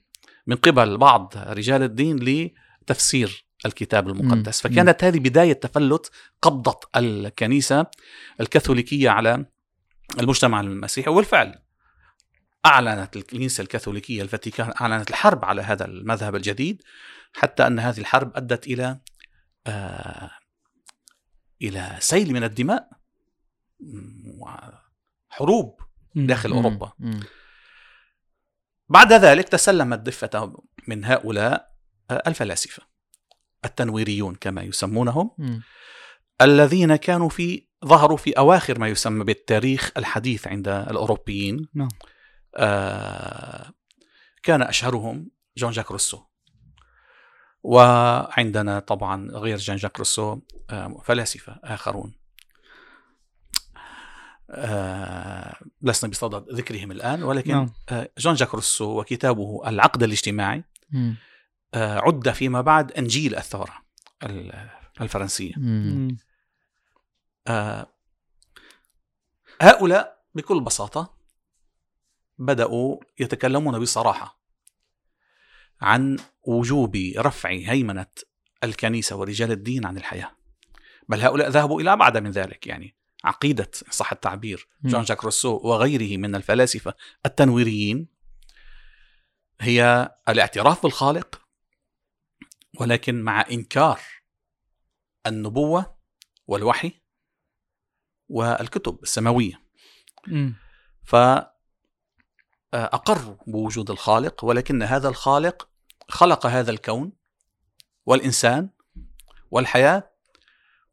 من 0.47 0.55
قبل 0.55 0.97
بعض 0.97 1.33
رجال 1.37 1.83
الدين 1.83 2.49
لتفسير 2.83 3.45
الكتاب 3.65 4.09
المقدس. 4.09 4.65
مم. 4.65 4.71
فكانت 4.71 5.03
هذه 5.03 5.19
بداية 5.19 5.53
تفلت 5.53 6.11
قبضة 6.41 6.79
الكنيسة 6.95 7.85
الكاثوليكية 8.39 9.09
على 9.09 9.45
المجتمع 10.19 10.61
المسيحي 10.61 11.09
وبالفعل 11.09 11.59
أعلنت 12.65 13.15
الكنيسة 13.15 13.61
الكاثوليكية 13.61 14.21
الفاتيكان 14.21 14.73
أعلنت 14.81 15.09
الحرب 15.09 15.45
على 15.45 15.61
هذا 15.61 15.85
المذهب 15.85 16.35
الجديد 16.35 16.81
حتى 17.33 17.67
أن 17.67 17.79
هذه 17.79 17.99
الحرب 17.99 18.31
أدت 18.35 18.67
إلى 18.67 18.99
آه 19.67 20.31
إلى 21.61 21.97
سيل 21.99 22.33
من 22.33 22.43
الدماء 22.43 22.89
وحروب. 24.39 25.81
داخل. 26.15 26.51
أوروبا. 26.51 26.91
بعد 28.89 29.13
ذلك 29.13 29.49
تسلمت 29.49 29.99
ضفة 29.99 30.53
من 30.87 31.05
هؤلاء 31.05 31.71
آه، 32.11 32.23
الفلاسفة 32.27 32.83
التنويريون 33.65 34.35
كما 34.35 34.61
يسمونهم. 34.61 35.31
الذين 36.41 36.95
كانوا 36.95 37.29
في 37.29 37.67
ظهروا 37.85 38.17
في 38.17 38.31
أواخر 38.31 38.79
ما 38.79 38.87
يسمى 38.87 39.23
بالتاريخ 39.23 39.91
الحديث 39.97 40.47
عند 40.47 40.67
الأوروبيين 40.67 41.67
نعم. 41.73 41.89
كان 44.43 44.61
أشهرهم 44.61 45.31
جون 45.57 45.71
جاك 45.71 45.91
روسو 45.91 46.23
وعندنا 47.63 48.79
طبعا 48.79 49.31
غير 49.31 49.57
جان 49.57 49.77
جاك 49.77 49.99
روسو 49.99 50.39
آه، 50.69 51.01
فلاسفة 51.05 51.59
آخرون 51.63 52.13
آه، 54.49 55.55
لسنا 55.81 56.09
بصدد 56.09 56.49
ذكرهم 56.53 56.91
الآن 56.91 57.23
ولكن 57.23 57.51
نعم. 57.51 57.73
آه، 57.89 58.09
جان 58.17 58.33
جاك 58.33 58.55
روسو 58.55 58.99
وكتابه 58.99 59.61
العقد 59.69 60.03
الاجتماعي 60.03 60.63
مم. 60.91 61.15
آه، 61.73 61.99
عد 61.99 62.29
فيما 62.31 62.61
بعد 62.61 62.91
إنجيل 62.91 63.35
الثورة 63.35 63.73
ال- 64.23 64.69
الفرنسية 65.01 65.53
مم. 65.57 65.93
مم. 65.95 66.17
آه، 67.47 67.87
هؤلاء 69.61 70.21
بكل 70.35 70.59
بساطة 70.61 71.20
بدأوا 72.37 72.97
يتكلمون 73.19 73.79
بصراحة 73.79 74.41
عن 75.81 76.17
وجوب 76.43 76.95
رفع 77.17 77.49
هيمنة 77.49 78.05
الكنيسة 78.63 79.15
ورجال 79.15 79.51
الدين 79.51 79.85
عن 79.85 79.97
الحياة 79.97 80.31
بل 81.09 81.21
هؤلاء 81.21 81.49
ذهبوا 81.49 81.81
إلى 81.81 81.93
أبعد 81.93 82.17
من 82.17 82.31
ذلك 82.31 82.67
يعني 82.67 82.95
عقيدة 83.23 83.71
إن 83.87 83.91
صح 83.91 84.11
التعبير. 84.11 84.67
جان 84.83 85.03
جاك 85.03 85.23
روسو 85.23 85.57
وغيره 85.63 86.17
من 86.17 86.35
الفلاسفة 86.35 86.93
التنويريين 87.25 88.07
هي 89.61 90.11
الاعتراف 90.29 90.83
بالخالق 90.83 91.41
ولكن 92.79 93.21
مع 93.21 93.45
إنكار 93.51 93.99
النبوة 95.27 95.97
والوحي 96.47 96.91
والكتب 98.29 98.99
السماوية 99.03 99.61
مم. 100.27 100.55
فأقروا 102.71 103.35
بوجود 103.47 103.91
الخالق 103.91 104.43
ولكن 104.45 104.83
هذا 104.83 105.09
الخالق 105.09 105.69
خلق 106.09 106.45
هذا 106.45 106.71
الكون 106.71 107.11
والإنسان 108.05 108.69
والحياة 109.51 110.11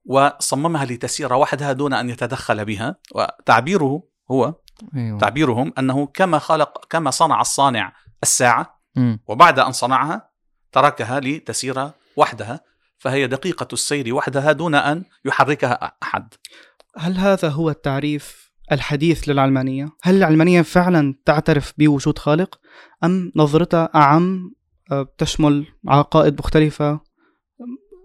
وصممها 0.04 0.84
لتسير 0.84 1.32
وحدها 1.32 1.72
دون 1.72 1.92
أن 1.92 2.10
يتدخل 2.10 2.64
بها. 2.64 2.96
وتعبيره 3.14 4.02
هو 4.30 4.54
أيوه. 4.96 5.18
تعبيرهم 5.18 5.72
أنه 5.78 6.06
كما 6.06 6.38
خلق 6.38 6.84
كما 6.90 7.10
صنع 7.10 7.40
الصانع 7.40 7.92
الساعة 8.22 8.80
مم. 8.96 9.20
وبعد 9.26 9.58
أن 9.58 9.72
صنعها 9.72 10.30
تركها 10.72 11.20
لتسير 11.20 11.90
وحدها 12.16 12.60
فهي 12.98 13.26
دقيقة 13.26 13.68
السير 13.72 14.14
وحدها 14.14 14.52
دون 14.52 14.74
أن 14.74 15.04
يحركها 15.24 15.92
أحد. 16.02 16.34
هل 16.96 17.16
هذا 17.16 17.48
هو 17.48 17.70
التعريف 17.70 18.47
الحديث 18.72 19.28
للعلمانية؟ 19.28 19.88
هل 20.02 20.16
العلمانية 20.16 20.62
فعلا 20.62 21.14
تعترف 21.24 21.72
بوجود 21.78 22.18
خالق؟ 22.18 22.60
أم 23.04 23.32
نظرتها 23.36 23.90
أعم 23.94 24.54
آه، 24.92 25.14
تشمل 25.18 25.66
عقائد 25.88 26.38
مختلفة؟ 26.38 27.00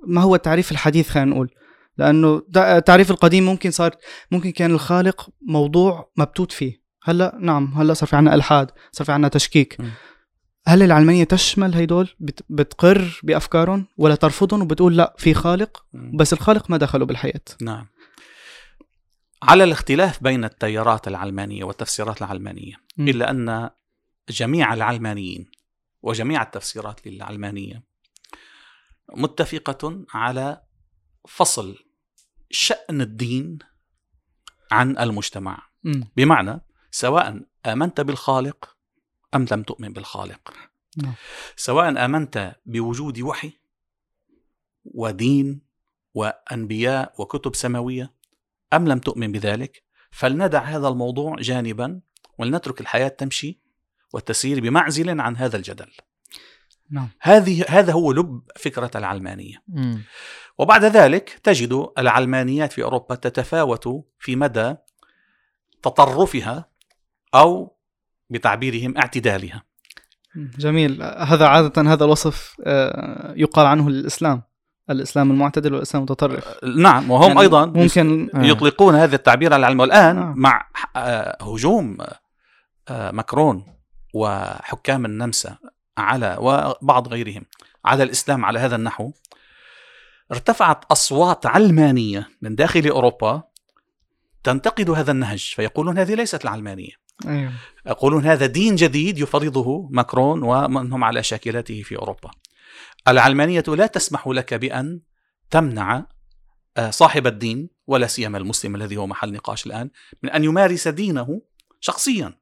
ما 0.08 0.22
هو 0.22 0.36
التعريف 0.36 0.72
الحديث 0.72 1.10
خلينا 1.10 1.32
نقول؟ 1.32 1.50
لأنه 1.98 2.42
التعريف 2.58 3.12
القديم 3.12 3.46
ممكن 3.46 3.72
صار 3.72 3.92
ممكن 4.32 4.52
كان 4.52 4.72
الخالق 4.72 5.30
موضوع 5.48 6.12
مبتوت 6.18 6.52
فيه 6.52 6.84
هلأ 7.04 7.38
نعم 7.42 7.74
هلأ 7.76 7.94
صار 7.94 8.10
في 8.10 8.16
عنا 8.16 8.34
إلحاد 8.36 8.72
صار 8.92 9.06
في 9.06 9.12
عنا 9.12 9.28
تشكيك 9.28 9.76
م. 9.82 9.84
هل 10.68 10.84
العلمانية 10.84 11.24
تشمل 11.24 11.74
هيدول 11.74 12.10
بت- 12.20 12.46
بتقر 12.50 13.20
بأفكارهم 13.24 13.86
ولا 13.98 14.16
ترفضهم 14.16 14.62
وبتقول 14.62 14.98
لأ 14.98 15.16
في 15.18 15.34
خالق 15.34 15.86
بس 16.14 16.34
الخالق 16.34 16.70
ما 16.72 16.78
دخلوا 16.78 17.08
بالحياة 17.08 17.42
نعم 17.62 17.86
على 19.50 19.64
الاختلاف 19.64 20.24
بين 20.24 20.44
التيارات 20.44 21.08
العلمانية 21.08 21.64
والتفسيرات 21.64 22.22
العلمانية 22.22 22.76
م. 22.98 23.08
إلا 23.08 23.32
أن 23.32 23.70
جميع 24.30 24.74
العلمانيين 24.74 25.52
وجميع 26.02 26.42
التفسيرات 26.42 27.08
للعلمانية 27.08 27.84
متفقة 29.14 30.06
على 30.14 30.62
فصل 31.28 31.76
شأن 32.52 33.02
الدين 33.02 33.60
عن 34.72 34.98
المجتمع 34.98 35.68
مم. 35.84 36.08
بمعنى 36.18 36.62
سواء 36.92 37.42
آمنت 37.66 38.02
بالخالق 38.02 38.78
أم 39.36 39.46
لم 39.52 39.64
تؤمن 39.64 39.94
بالخالق 39.94 40.54
نعم. 40.98 41.14
سواء 41.56 42.06
آمنت 42.06 42.56
بوجود 42.66 43.20
وحي 43.20 43.52
ودين 44.86 45.62
وأنبياء 46.14 47.14
وكتب 47.18 47.56
سماوية 47.56 48.14
أم 48.74 48.88
لم 48.88 49.00
تؤمن 49.00 49.32
بذلك؟ 49.32 49.84
فلندع 50.12 50.64
هذا 50.64 50.88
الموضوع 50.88 51.36
جانبا 51.36 52.02
ولنترك 52.38 52.82
الحياة 52.82 53.08
تمشي 53.08 53.60
والتسير 54.14 54.60
بمعزل 54.60 55.22
عن 55.22 55.38
هذا 55.38 55.58
الجدل. 55.58 55.92
نعم. 56.92 57.10
هذه 57.22 57.66
هذا 57.68 57.94
هو 57.94 58.12
لب 58.12 58.42
فكرة 58.56 58.92
العلمانية. 58.96 59.64
مم. 59.68 60.04
وبعد 60.58 60.86
ذلك 60.86 61.30
تجد 61.44 61.88
العلمانيات 61.98 62.72
في 62.72 62.84
أوروبا 62.84 63.16
تتفاوت 63.16 63.88
في 64.20 64.36
مدى 64.36 64.76
تطرفها 65.82 66.70
أو 67.36 67.78
بتعبيرهم 68.30 68.98
اعتدالها. 68.98 69.64
جميل. 70.36 71.04
هذا 71.04 71.48
عادة 71.48 71.82
هذا 71.82 72.06
الوصف 72.06 72.56
آه، 72.66 73.34
يقال 73.38 73.66
عنه 73.66 73.90
للإسلام. 73.90 74.44
الإسلام 74.90 75.32
المعتدل 75.32 75.74
والإسلام 75.74 76.04
المتطرف 76.04 76.64
نعم 76.64 77.12
وهم 77.12 77.28
يعني 77.28 77.42
أيضا 77.42 77.66
ممكن 77.66 78.30
آه. 78.36 78.44
يطلقون 78.44 78.96
هذا 78.96 79.16
التعبير 79.16 79.54
على 79.54 79.60
العلم 79.60 79.80
والآن 79.80 80.18
آه. 80.18 80.34
مع 80.38 80.68
هجوم 81.42 81.98
آه، 82.90 83.12
ماكرون 83.12 83.66
وحكام 84.14 85.06
النمسا 85.06 85.58
على 85.98 86.38
وبعض 86.40 87.08
غيرهم 87.08 87.44
على 87.86 88.04
الإسلام 88.04 88.46
على 88.46 88.60
هذا 88.60 88.76
النحو 88.76 89.12
ارتفعت 90.32 90.86
أصوات 90.86 91.46
علمانية 91.46 92.30
من 92.42 92.56
داخل 92.56 92.88
أوروبا 92.88 93.44
تنتقد 94.44 94.90
هذا 94.90 95.12
النهج 95.12 95.54
فيقولون 95.56 95.98
هذه 95.98 96.14
ليست 96.14 96.44
العلمانية 96.44 96.92
أيوه. 97.28 97.52
يقولون 97.86 98.26
هذا 98.26 98.46
دين 98.46 98.76
جديد 98.76 99.20
يفرضه 99.20 99.88
ماكرون 99.92 100.44
ومن 100.44 100.94
هم 100.94 101.04
على 101.04 101.24
شاكلته 101.24 101.82
في 101.82 101.98
أوروبا 101.98 102.32
العلمانية 103.08 103.64
لا 103.68 103.88
تسمح 103.88 104.28
لك 104.28 104.54
بأن 104.54 105.02
تمنع 105.50 106.06
آه، 106.78 106.90
صاحب 106.90 107.28
الدين 107.28 107.70
ولا 107.88 108.08
سيما 108.08 108.38
المسلم 108.38 108.76
الذي 108.76 108.98
هو 108.98 109.08
محل 109.08 109.34
نقاش 109.34 109.66
الآن 109.66 109.90
من 110.24 110.30
أن 110.30 110.44
يمارس 110.44 110.88
دينه 110.88 111.42
شخصيا. 111.80 112.34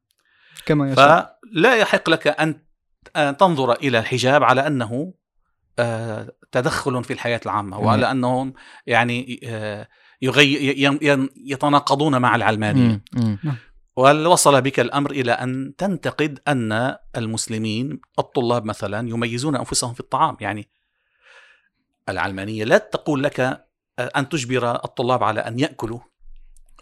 كما 0.65 0.91
يشاء. 0.91 1.39
فلا 1.53 1.75
يحق 1.75 2.09
لك 2.09 2.27
أن 2.27 2.61
أن 3.15 3.37
تنظر 3.37 3.71
إلى 3.71 3.99
الحجاب 3.99 4.43
على 4.43 4.67
أنه 4.67 5.13
آه، 5.79 6.31
تدخل 6.51 7.03
في 7.03 7.13
الحياة 7.13 7.41
العامة 7.45 7.79
وعلى 7.79 8.11
أنهم 8.11 8.53
يعني 8.87 9.39
آه، 9.43 9.87
يغي 10.21 10.75
يتناقضون 11.35 12.21
مع 12.21 12.35
العلمانية. 12.35 13.01
مم. 13.97 14.03
ووصل 14.03 14.61
بك 14.61 14.79
الأمر 14.79 15.11
إلى 15.11 15.31
أن 15.31 15.73
تنتقد 15.77 16.39
أن 16.47 16.95
المسلمين 17.17 18.01
الطلاب 18.19 18.65
مثلا 18.65 19.09
يميزون 19.09 19.55
أنفسهم 19.55 19.93
في 19.93 19.99
الطعام 19.99 20.37
يعني 20.41 20.69
العلمانية 22.09 22.63
لا 22.63 22.77
تقول 22.77 23.23
لك 23.23 23.65
أن 23.99 24.29
تجبر 24.29 24.75
الطلاب 24.75 25.23
على 25.23 25.39
أن 25.39 25.59
يأكلوا 25.59 25.99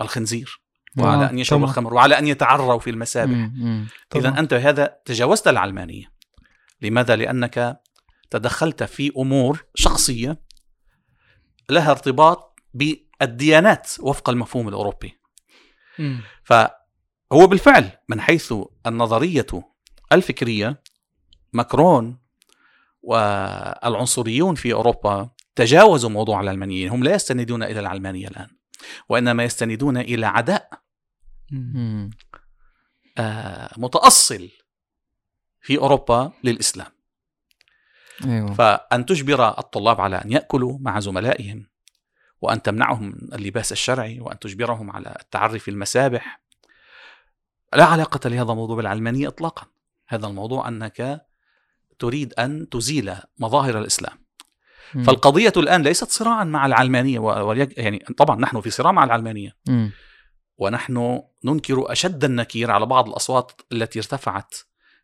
الخنزير 0.02 0.62
وعلى 0.98 1.26
آه، 1.26 1.30
أن 1.30 1.39
يشربوا. 1.39 1.65
الخمر 1.65 1.93
وعلى 1.93 2.19
أن 2.19 2.28
يتعروا 2.28 2.80
في 2.80 2.89
المسابح. 2.89 3.32
اذا. 4.15 4.39
أنت 4.39 4.54
هذا 4.54 4.98
تجاوزت 5.06 5.48
العلمانية 5.48 6.12
لماذا 6.82 7.15
لأنك 7.15 7.82
تدخلت 8.30 8.84
في 8.84 9.12
أمور 9.17 9.65
شخصية 9.76 10.41
لها 11.69 11.91
ارتباط 11.91 12.60
بالديانات 12.74 13.89
وفق 14.00 14.30
المفهوم 14.30 14.67
الأوروبي 14.67 15.19
مم. 16.00 16.22
فهو 17.30 17.48
بالفعل 17.48 17.92
من 18.10 18.22
حيث 18.22 18.54
النظرية 18.88 19.48
الفكرية 20.12 20.82
ماكرون 21.54 22.18
والعنصريون 23.02 24.56
في 24.56 24.74
أوروبا 24.74 25.30
تجاوزوا 25.56 26.10
موضوع 26.10 26.42
العلمانيين 26.42 26.89
هم 26.89 27.04
لا 27.04 27.13
يستندون 27.13 27.63
إلى 27.63 27.80
العلمانية 27.80 28.28
الآن 28.28 28.48
وإنما 29.10 29.44
يستندون 29.44 29.98
إلى 29.98 30.26
عداء. 30.26 30.70
آه، 33.18 33.74
متأصل 33.78 34.50
في 35.62 35.78
أوروبا 35.78 36.32
للإسلام 36.44 36.88
أيوه 38.26 38.54
فأن 38.54 39.06
تجبر 39.06 39.60
الطلاب 39.60 40.02
على 40.02 40.15
أن 40.15 40.32
يأكلوا 40.32 40.78
مع 40.82 41.00
زملائهم 41.00 41.68
وأن 42.42 42.62
تمنعهم 42.62 43.06
من 43.06 43.34
اللباس 43.34 43.72
الشرعي 43.72 44.20
وأن 44.20 44.39
تجبرهم 44.39 44.92
على 44.92 45.18
التعري 45.22 45.60
في 45.60 45.72
المسابح 45.72 46.42
لا 47.75 47.84
علاقة 47.86 48.29
لهذا 48.29 48.51
الموضوع 48.51 48.75
بالعلمانية 48.75 49.27
إطلاقا 49.27 49.67
هذا 50.08 50.27
الموضوع 50.27 50.67
أنك 50.67 51.25
تريد 51.99 52.34
أن 52.34 52.69
تزيل 52.69 53.13
مظاهر 53.39 53.79
الإسلام. 53.79 54.17
فالقضية 55.05 55.53
الآن 55.58 55.82
ليست 55.82 56.10
صراعا 56.10 56.43
مع 56.43 56.65
العلمانية 56.65 57.19
و- 57.19 57.47
وليج- 57.53 57.73
يعني 57.77 57.99
طبعا 58.17 58.39
نحن 58.41 58.62
في 58.62 58.69
صراع 58.69 58.91
مع 58.91 59.03
العلمانية 59.03 59.55
مم. 59.67 59.91
ونحن 60.58 61.21
ننكر 61.43 61.91
أشد 61.91 62.23
النكير 62.23 62.71
على 62.71 62.86
بعض 62.86 63.08
الأصوات 63.10 63.51
التي 63.71 63.99
ارتفعت 63.99 64.55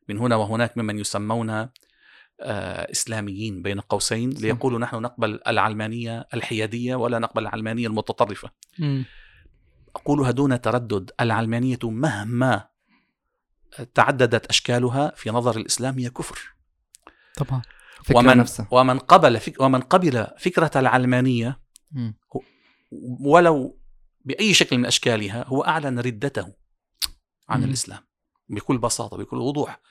من 0.09 0.17
هنا 0.17 0.35
وهناك 0.35 0.77
ممن 0.77 0.99
يسمون 0.99 1.49
آه، 1.49 2.91
إسلاميين 2.91 3.61
بين 3.61 3.79
قوسين 3.79 4.29
ليقولوا 4.29 4.79
نحن 4.79 4.95
نقبل 5.01 5.39
العلمانية 5.47 6.27
الحيادية 6.33 6.95
ولا 6.95 7.19
نقبل 7.19 7.41
العلمانية 7.41 7.87
المتطرفة. 7.87 8.49
مم. 8.79 9.05
أقولها 9.95 10.31
دون 10.31 10.61
تردد 10.61 11.11
العلمانية 11.21 11.79
مهما 11.83 12.67
تعددت 13.93 14.45
أشكالها 14.45 15.13
في 15.15 15.29
نظر 15.29 15.57
الإسلام 15.57 15.99
هي 15.99 16.09
كفر. 16.09 16.55
طبعا 17.35 17.61
فكرة 18.03 18.17
ومن 18.17 18.37
نفسها 18.37 18.67
ومن 18.71 18.99
قبل 18.99 19.39
فك 19.39 19.61
ومن 19.61 19.81
قبل 19.81 20.27
فكرة 20.37 20.71
العلمانية 20.75 21.59
مم. 21.91 22.17
ولو 23.19 23.79
بأي 24.25 24.53
شكل 24.53 24.77
من 24.77 24.85
أشكالها 24.85 25.47
هو 25.47 25.61
أعلن 25.61 25.99
ردته 25.99 26.53
عن 27.49 27.59
مم. 27.59 27.65
الإسلام 27.65 27.99
بكل 28.49 28.77
بساطة 28.77 29.17
بكل 29.17 29.37
وضوح 29.37 29.81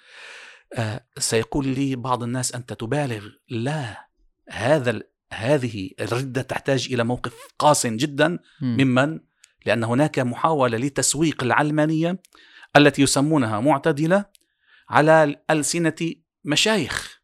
آه 0.75 1.07
سيقول 1.19 1.67
لي 1.67 1.97
بعض 1.97 2.23
الناس 2.23 2.55
أنت 2.55 2.73
تبالغ 2.73 3.29
لا 3.49 4.09
هذا 4.49 5.01
هذه 5.33 5.91
الردة 6.01 6.43
تحتاج 6.43 6.89
إلى 6.93 7.05
موقف 7.05 7.49
قاس 7.59 7.87
جدا 7.87 8.39
مم. 8.61 8.77
ممن 8.81 9.21
لأن 9.67 9.85
هناك 9.85 10.19
محاولة 10.19 10.79
لتسويق 10.79 11.43
العلمانية 11.43 12.19
التي 12.77 13.03
يسمونها 13.03 13.61
معتدلة 13.61 14.25
على 14.89 15.37
السنة 15.51 15.95
مشايخ 16.45 17.21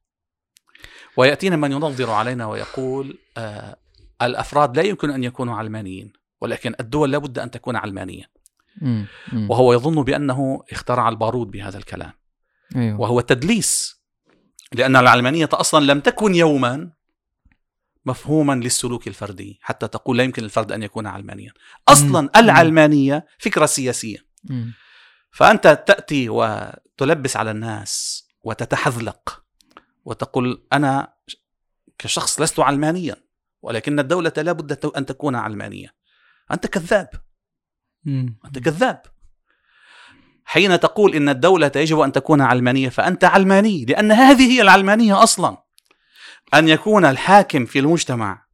ويأتينا 1.17 1.57
من 1.57 1.73
ينظر 1.73 2.11
علينا 2.11 2.47
ويقول 2.47 3.19
آه 3.37 3.77
الأفراد 4.23 4.77
لا 4.77 4.83
يمكن 4.83 5.11
أن 5.11 5.25
يكونوا 5.25 5.57
علمانيين 5.57 6.13
ولكن 6.41 6.75
الدول 6.81 7.13
لابد 7.13 7.39
أن 7.39 7.51
تكون 7.51 7.77
مم. 8.83 9.07
مم. 9.33 9.51
وهو 9.51 9.73
يظن 9.73 10.03
بأنه 10.03 10.63
اخترع 10.73 11.09
البارود 11.09 11.51
بهذا 11.51 11.79
الكلام 11.79 12.13
أيوه 12.77 13.01
وهو 13.01 13.21
تدليس 13.21 14.01
لأن 14.75 14.97
العلمانية 14.97 15.49
أصلا 15.53 15.93
لم 15.93 16.01
تكن 16.01 16.35
يوما 16.35 16.91
مفهوما 18.07 18.53
للسلوك 18.53 19.09
الفردي 19.09 19.59
حتى 19.63 19.89
تقول 19.89 20.19
لا 20.19 20.25
يمكن 20.25 20.43
للفرد 20.43 20.73
أن 20.73 20.83
يكون 20.83 21.07
علمانيا. 21.07 21.53
أصلا 21.89 22.21
مم. 22.21 22.29
العلمانية 22.37 23.27
فكرة 23.39 23.67
سياسية. 23.67 24.19
مم. 24.45 24.73
فأنت 25.31 25.85
تأتي 25.87 26.29
وتلبس 26.29 27.37
على 27.37 27.51
الناس 27.51 28.25
وتتحذلق 28.43 29.43
وتقول 30.05 30.67
أنا 30.73 31.15
كشخص 31.99 32.41
لست 32.41 32.61
علمانيا 32.61 33.17
ولكن 33.63 33.99
الدولة 33.99 34.33
لا 34.37 34.53
بد 34.53 34.87
أن 34.97 35.07
تكون 35.07 35.35
علمانية. 35.35 35.95
أنت 36.53 36.67
كذاب. 36.67 37.09
مم. 38.05 38.39
أنت 38.45 38.59
كذاب. 38.59 39.03
حين 40.45 40.81
تقول 40.81 41.15
إن 41.15 41.29
الدولة 41.29 41.73
يجب 41.77 41.99
أن 42.01 42.13
تكون 42.13 42.41
علمانية 42.41 42.89
فأنت 42.89 43.25
علماني 43.25 43.85
لأن 43.85 44.13
هذه 44.13 44.53
هي 44.53 44.63
العلمانية 44.63 45.23
أصلا. 45.23 45.65
أن 46.55 46.69
يكون 46.69 47.05
الحاكم 47.05 47.67
في 47.67 47.79
المجتمع 47.79 48.47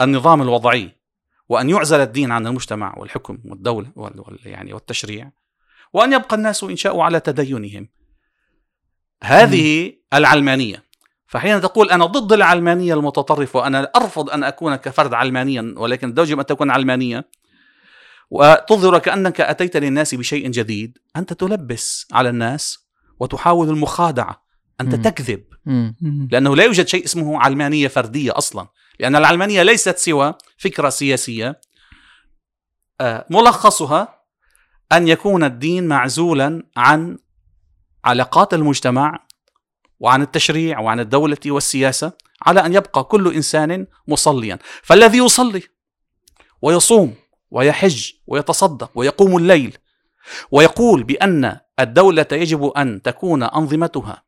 النظام 0.00 0.42
الوضعي 0.42 0.96
وأن 1.48 1.70
يعزل 1.70 2.00
الدين 2.00 2.32
عن 2.32 2.46
المجتمع 2.46 2.94
والحكم 2.98 3.38
والدولة 3.44 3.92
وال 3.96 4.20
وال- 4.20 4.38
يعني 4.44 4.72
والتشريع 4.72 5.30
وأن 5.92 6.12
يبقى 6.12 6.36
الناس 6.36 6.64
إن 6.64 6.76
شاءوا 6.76 7.04
على 7.04 7.20
تدينهم. 7.20 7.88
هذه 9.24 9.92
العلمانية. 10.14 10.84
فحين 11.26 11.60
تقول 11.60 11.90
أنا 11.90 12.06
ضد 12.06 12.32
العلمانية 12.32 12.94
المتطرفة 12.94 13.58
وأنا 13.58 13.90
أرفض 13.96 14.30
أن 14.30 14.44
أكون 14.44 14.76
كفرد 14.76 15.14
علمانيا 15.14 15.74
ولكن 15.76 16.14
يجب 16.18 16.38
أن 16.38 16.46
تكون 16.46 16.70
علمانية 16.70 17.28
وتظهر 18.30 18.98
كأنك 18.98 19.40
أتيت 19.40 19.76
للناس 19.76 20.14
بشيء 20.14 20.48
جديد 20.50 20.98
أنت 21.16 21.32
تلبس 21.32 22.06
على 22.12 22.28
الناس 22.28 22.86
وتحاول 23.20 23.68
المخادعة. 23.68 24.41
أنت 24.80 24.94
مم. 24.94 25.02
تكذب. 25.02 25.44
مم. 25.66 26.28
لأنه 26.32 26.56
لا 26.56 26.64
يوجد 26.64 26.88
شيء 26.88 27.04
اسمه 27.04 27.40
علمانية 27.40 27.88
فردية 27.88 28.38
أصلا. 28.38 28.66
لأن 29.00 29.16
العلمانية 29.16 29.62
ليست 29.62 29.98
سوى 29.98 30.34
فكرة 30.58 30.88
سياسية. 30.88 31.60
آه، 33.00 33.26
ملخصها 33.30 34.22
أن 34.92 35.08
يكون 35.08 35.44
الدين 35.44 35.88
معزولا 35.88 36.62
عن 36.76 37.18
علاقات 38.04 38.54
المجتمع 38.54 39.26
وعن 40.00 40.22
التشريع 40.22 40.80
وعن 40.80 41.00
الدولة 41.00 41.38
والسياسة 41.46 42.12
على 42.42 42.66
أن 42.66 42.74
يبقى 42.74 43.04
كل 43.04 43.34
إنسان 43.34 43.86
مصليا. 44.08 44.58
فالذي 44.82 45.18
يصلي 45.18 45.62
ويصوم 46.62 47.14
ويحج 47.50 48.10
ويتصدق 48.26 48.90
ويقوم 48.94 49.36
الليل 49.36 49.78
ويقول 50.50 51.02
بأن 51.02 51.58
الدولة 51.80 52.26
يجب 52.32 52.64
أن 52.64 53.02
تكون 53.02 53.42
أنظمتها 53.42 54.22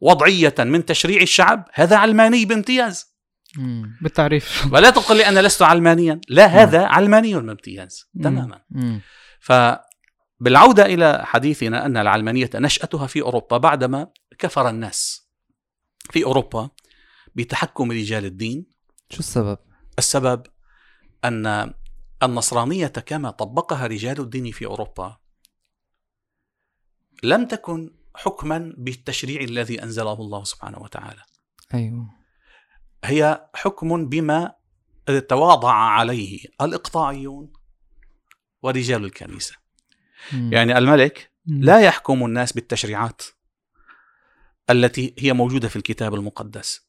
وضعية 0.00 0.54
من 0.58 0.84
تشريع 0.84 1.22
الشعب 1.22 1.68
هذا 1.72 1.96
علماني 1.96 2.44
بامتياز 2.44 3.14
مم. 3.56 3.98
بالتعريف 4.02 4.72
ولا 4.72 4.90
تقل 4.90 5.16
لي 5.16 5.28
أنا 5.28 5.40
لست 5.40 5.62
علمانيا 5.62 6.20
لا 6.28 6.46
هذا 6.46 6.84
علماني 6.86 7.34
بامتياز 7.34 8.10
مم. 8.14 8.22
تماما 8.22 8.62
مم. 8.70 9.00
فبالعوده 9.40 10.86
إلى 10.86 11.22
حديثنا 11.24 11.86
أن 11.86 11.96
العلمانية 11.96 12.50
نشأتها 12.54 13.06
في 13.06 13.22
أوروبا 13.22 13.56
بعدما 13.56 14.06
كفر 14.38 14.68
الناس 14.68 15.30
في 16.10 16.24
أوروبا 16.24 16.70
بتحكم 17.34 17.92
رجال 17.92 18.24
الدين 18.24 18.66
شو 19.10 19.18
السبب؟ 19.18 19.58
السبب 19.98 20.42
أن 21.24 21.74
النصرانية 22.22 22.86
كما 22.86 23.30
طبقها 23.30 23.86
رجال 23.86 24.20
الدين 24.20 24.50
في 24.50 24.66
أوروبا 24.66 25.16
لم 27.22 27.46
تكن 27.46 27.90
حكما 28.14 28.74
بالتشريع 28.76 29.40
الذي 29.40 29.82
أنزله 29.82 30.12
الله 30.12 30.44
سبحانه 30.44 30.78
وتعالى 30.78 31.22
أيوه 31.74 32.06
هي 33.04 33.48
حكم 33.54 34.08
بما 34.08 34.54
تواضع 35.28 35.72
عليه 35.72 36.44
الإقطاعيون 36.60 37.52
ورجال 38.62 39.04
الكنيسة 39.04 39.56
مم. 40.32 40.52
يعني 40.52 40.78
الملك 40.78 41.32
مم. 41.46 41.62
لا 41.62 41.80
يحكم 41.80 42.24
الناس 42.24 42.52
بالتشريعات 42.52 43.22
التي 44.70 45.14
هي 45.18 45.32
موجودة 45.32 45.68
في 45.68 45.76
الكتاب 45.76 46.14
المقدس. 46.14 46.88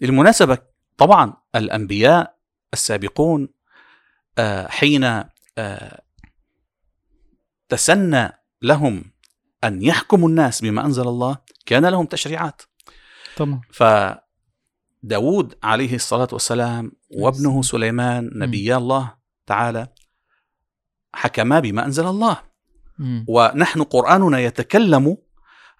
للمناسبة 0.00 0.58
طبعا 0.96 1.36
الأنبياء 1.54 2.36
السابقون 2.72 3.48
آه، 4.38 4.68
حين 4.68 5.04
آه، 5.58 6.02
تسنى 7.68 8.32
لهم 8.62 9.04
أن 9.66 9.82
يحكموا 9.82 10.28
الناس 10.28 10.60
بما 10.60 10.84
أنزل 10.84 11.08
الله 11.08 11.38
كان 11.66 11.86
لهم 11.86 12.06
تشريعات. 12.06 12.62
طبعا 13.36 13.60
فداود 15.02 15.54
عليه 15.62 15.94
الصلاة 15.94 16.28
والسلام 16.32 16.92
وابنه 17.10 17.62
سليمان 17.62 18.30
نبيا 18.34 18.76
الله 18.76 19.14
تعالى 19.46 19.88
حكما 21.14 21.60
بما 21.60 21.84
أنزل 21.84 22.06
الله. 22.06 22.42
ونحن 23.28 23.82
قرآننا 23.82 24.40
يتكلم 24.40 25.16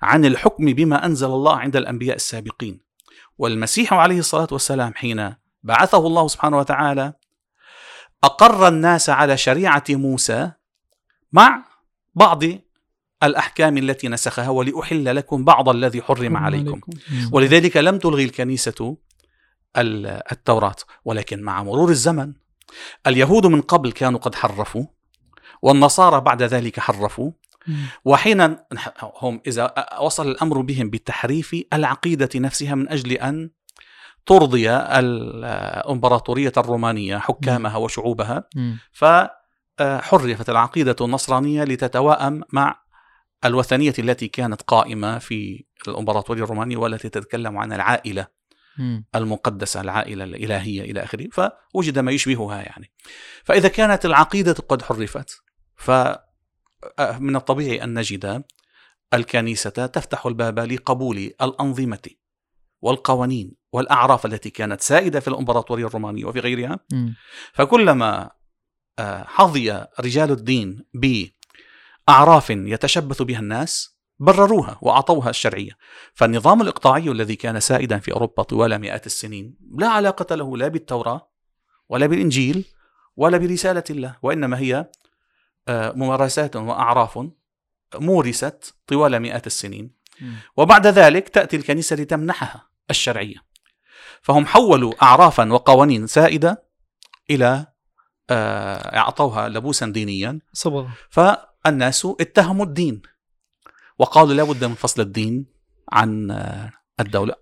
عن 0.03 0.25
الحكم 0.25 0.65
بما 0.65 1.07
أنزل 1.07 1.27
الله 1.27 1.57
عند 1.57 1.77
الأنبياء 1.77 2.17
السابقين. 2.17 2.81
والمسيح 3.39 3.93
عليه 3.93 4.19
الصلاة 4.19 4.49
والسلام 4.53 4.95
حين 4.95 5.35
بعثه 5.63 6.07
الله 6.07 6.29
سبحانه 6.29 6.59
وتعالى 6.59 7.13
أقر 8.25 8.69
الناس 8.69 9.11
على 9.11 9.37
شريعة 9.37 9.85
موسى 9.91 10.53
مع 11.33 11.65
بعض 12.15 12.43
الأحكام 13.23 13.79
التي 13.79 14.09
نسخها 14.09 14.49
ولأحل 14.49 15.17
لكم 15.17 15.45
بعض 15.45 15.69
الذي 15.69 16.03
حرم 16.03 16.37
عليكم. 16.37 16.81
ولذلك 17.33 17.77
لم 17.77 17.99
تلغي 17.99 18.25
الكنيسة 18.25 18.97
ال- 19.77 20.23
التوراة 20.33 20.77
ولكن 21.05 21.43
مع 21.43 21.63
مرور 21.63 21.91
الزمن 21.91 22.33
اليهود 23.07 23.47
من 23.47 23.61
قبل 23.61 23.93
كانوا 23.93 24.21
قد 24.21 24.35
حرفوا 24.35 24.85
والنصارى 25.63 26.21
بعد 26.21 26.43
ذلك 26.43 26.81
حرفوا. 26.81 27.31
وحين 28.05 28.57
هم 29.23 29.41
إذا 29.47 29.75
وصل 30.01 30.29
الأمر 30.29 30.61
بهم 30.61 30.91
بتحريف 30.91 31.57
العقيدة 31.73 32.29
نفسها 32.37 32.75
من 32.75 32.89
أجل 32.89 33.13
أن 33.13 33.51
ترضي 34.27 34.71
الإمبراطورية 34.71 36.53
الرومانية 36.57 37.19
حكامها 37.19 37.77
وشعوبها. 37.77 38.45
فحرفت 38.93 40.51
العقيدة 40.51 40.97
النصرانية 41.01 41.65
لتتواءم 41.65 42.43
مع 42.53 42.86
الوثنية 43.45 43.95
التي 43.99 44.29
كانت 44.29 44.63
قائمة 44.63 45.19
في 45.19 45.65
الإمبراطورية 45.89 46.45
الرومانية 46.45 46.77
والتي 46.77 47.09
تتكلم 47.09 47.59
عن 47.59 47.73
العائلة 47.73 48.27
مم. 48.79 49.05
المقدسة 49.15 49.81
العائلة 49.81 50.25
الإلهية 50.25 50.83
إلى 50.83 51.03
آخره 51.03 51.29
فوجد 51.73 51.99
ما 51.99 52.13
يشبهها 52.13 52.63
يعني 52.63 52.93
فإذا 53.45 53.69
كانت 53.69 54.07
العقيدة 54.07 54.53
قد 54.53 54.83
حرفت 54.83 55.43
فمن 55.77 57.37
الطبيعي 57.37 57.85
أن 57.85 57.99
نجد 57.99 58.45
الكنيسة 59.15 59.71
تفتح 59.71 60.27
الباب 60.27 60.59
لقبول 60.59 61.17
الأنظمة 61.43 62.09
والقوانين 62.81 63.53
والأعراف 63.73 64.27
التي 64.27 64.51
كانت 64.51 64.81
سائدة 64.81 65.21
في 65.21 65.29
الإمبراطورية 65.29 65.87
الرومانية 65.87 66.25
وفي 66.25 66.41
غيرها 66.41 66.79
مم. 66.93 67.15
فكلما 67.53 68.31
آه، 68.99 69.25
حظي 69.25 69.87
رجال 70.01 70.31
الدين 70.31 70.85
بأعراف 72.07 72.51
يتشبث 72.51 73.23
بها 73.23 73.39
الناس 73.39 73.97
برروها 74.19 74.79
وأعطوها 74.83 75.31
الشرعية. 75.31 75.73
فالنظام 76.15 76.63
الإقطاعي 76.63 77.11
الذي 77.11 77.37
كان 77.37 77.61
سائدا 77.61 77.99
في 77.99 78.13
أوروبا 78.13 78.43
طوال 78.43 78.79
مئات 78.79 79.07
السنين 79.07 79.57
لا 79.79 79.89
علاقة 79.89 80.35
له 80.35 80.57
لا 80.57 80.69
بالتوراة 80.69 81.31
ولا 81.89 82.07
بالإنجيل 82.07 82.65
ولا 83.17 83.39
برسالة 83.39 83.85
الله 83.91 84.17
وإنما 84.23 84.59
هي 84.59 84.91
آه، 85.69 85.93
ممارسات 85.93 86.57
وأعراف 86.57 87.29
مورست 87.95 88.75
طوال 88.87 89.21
مئات 89.21 89.47
السنين. 89.47 89.97
وبعد 90.57 90.87
ذلك 90.87 91.29
تأتي 91.29 91.57
الكنيسة 91.57 91.97
لتمنحها 91.97 92.69
الشرعية. 92.91 93.37
فهم 94.23 94.47
حولوا 94.47 94.93
اعرافا 95.03 95.53
وقوانين 95.53 96.07
سائدة 96.07 96.65
إلى 97.31 97.67
آه، 98.31 98.97
أعطوها 98.97 99.49
لبوسا 99.49 99.87
دينيا. 99.87 100.41
صبغة. 100.53 100.91
فالناس 101.67 102.07
اتهموا 102.21 102.65
الدين 102.65 103.03
وقالوا 103.99 104.35
لا 104.35 104.45
بد 104.45 104.65
من 104.65 104.75
فصل 104.75 105.03
الدين 105.03 105.47
عن 105.93 106.31
آه، 106.31 106.73
الدولة 107.01 107.35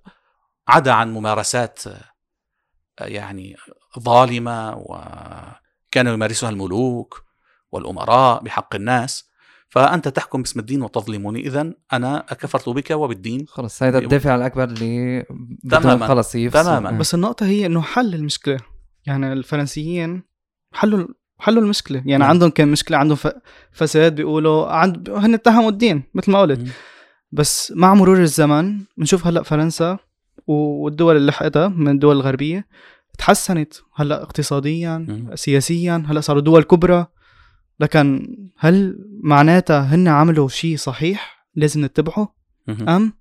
عدا 0.69 0.93
عن 0.93 1.13
ممارسات 1.13 1.87
آه، 1.87 3.05
يعني 3.05 3.57
ظالمة 3.99 4.75
وكانوا 4.77 6.13
يمارسها 6.13 6.51
الملوك 6.51 7.25
والأمراء 7.73 8.43
بحق 8.43 8.75
الناس 8.75 9.31
فأنت 9.69 10.09
تحكم 10.09 10.43
باسم 10.43 10.61
الدين 10.61 10.83
وتظلمني 10.83 11.41
إذا 11.41 11.73
أنا 11.93 12.21
كفرت 12.21 12.69
بك 12.69 12.91
وبالدين 12.91 13.47
خلص 13.49 13.83
هذا 13.83 13.99
الدافع 13.99 14.35
الأكبر 14.35 14.65
اللي 14.65 15.23
تماماً. 15.71 16.09
خلص. 16.09 16.33
تماماً. 16.33 16.89
آه. 16.89 16.99
بس 16.99 17.15
النقطة 17.15 17.47
هي 17.47 17.67
إنه 17.67 17.83
حل 17.83 18.15
المشكلة 18.15 18.61
يعني 19.07 19.33
الفرنسيين 19.33 20.23
حلوا 20.73 21.09
حلوا 21.45 21.63
المشكلة 21.63 21.99
يعني 21.99 22.17
نعم. 22.17 22.31
عندهم 22.31 22.51
كان 22.51 22.69
مشكلة 22.69 22.97
عندهم. 22.97 23.19
فساد 23.73 24.15
بيقولوا 24.15 24.67
عند 24.67 25.11
هن 25.11 25.35
اتهموا 25.35 25.71
الدين 25.71 26.03
مثل 26.15 26.33
ما 26.33 26.41
قلت 26.41 26.61
مم. 26.61 26.67
بس 27.33 27.73
مع 27.77 27.95
مرور 27.95 28.21
الزمن 28.21 28.79
بنشوف 28.97 29.27
هلأ 29.27 29.43
فرنسا 29.43 29.99
والدول 30.47 31.17
اللي 31.17 31.29
لحقتها 31.29 31.69
من 31.69 31.89
الدول 31.89 32.17
الغربية 32.17 32.67
تحسنت 33.19 33.75
هلأ 33.95 34.23
اقتصاديا 34.23 34.99
مم. 34.99 35.37
سياسيا 35.37 36.05
هلأ 36.09 36.21
صاروا 36.21 36.43
دول 36.43 36.63
كبرى 36.63 37.07
لكن 37.81 38.37
هل 38.59 38.99
معناتها 39.23 39.95
هن 39.95 40.09
عملوا 40.09 40.49
شيء 40.49 40.77
صحيح 40.77 41.47
لازم 41.55 41.85
نتبعه 41.85 42.35
مم. 42.67 42.89
أم 42.89 43.13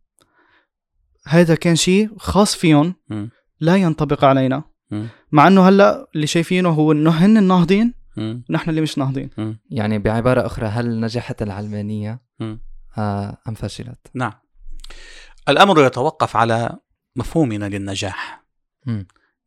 هذا 1.28 1.56
كان 1.56 1.76
شيء 1.76 2.10
خاص 2.18 2.56
فيهم 2.56 2.96
مم. 3.10 3.30
لا 3.60 3.76
ينطبق 3.76 4.26
علينا 4.26 4.64
مم. 4.92 5.08
مع 5.32 5.48
إنه 5.48 5.68
هلأ 5.70 6.08
اللي 6.16 6.28
شايفينه 6.28 6.70
هو 6.70 6.92
إنه 6.92 7.12
هن 7.12 7.38
الناهضين 7.38 8.03
مم. 8.18 8.44
ونحن 8.50 8.70
اللي 8.70 8.82
مش 8.82 8.98
ناهضين. 8.98 9.58
يعني 9.70 10.00
بعبارة 10.00 10.46
أخرى 10.46 10.66
هل 10.66 11.00
نجحت 11.00 11.42
العلمانية 11.42 12.22
مم. 12.40 12.60
آه 12.98 13.38
أم 13.48 13.54
فشلت؟ 13.54 14.08
نعم 14.14 14.34
الأمر 15.50 15.86
يتوقف 15.86 16.36
على 16.36 16.78
مفهومنا 17.16 17.70
للنجاح. 17.70 18.44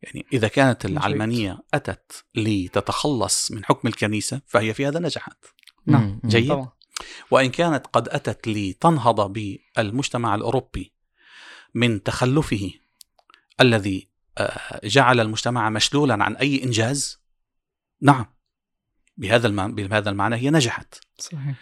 يعني 0.03 0.25
إذا 0.33 0.47
كانت. 0.47 0.85
العلمانية 0.85 1.59
أتت 1.73 2.25
لتتخلص 2.35 3.51
من 3.51 3.65
حكم 3.65 3.87
الكنيسة 3.87 4.41
فهي 4.45 4.73
في 4.73 4.87
هذا 4.87 4.99
نجحت 4.99 5.45
نعم. 5.85 6.21
جيد 6.25 6.49
طبعا 6.49 6.69
وإن 7.31 7.49
كانت 7.49 7.87
قد 7.87 8.09
أتت 8.09 8.47
لتنهض 8.47 9.33
بالمجتمع 9.33 10.35
الأوروبي 10.35 10.93
من 11.73 12.03
تخلفه 12.03 12.71
الذي 13.61 14.09
آه، 14.37 14.79
جعل 14.83 15.19
المجتمع 15.19 15.69
مشلولا 15.69 16.23
عن 16.23 16.35
أي 16.35 16.63
إنجاز 16.63 17.21
نعم 18.01 18.25
بهذا 19.17 19.47
الم- 19.47 19.75
بهذا 19.75 20.09
المعنى 20.09 20.35
هي 20.35 20.49
نجحت. 20.49 20.95
صحيح. 21.19 21.55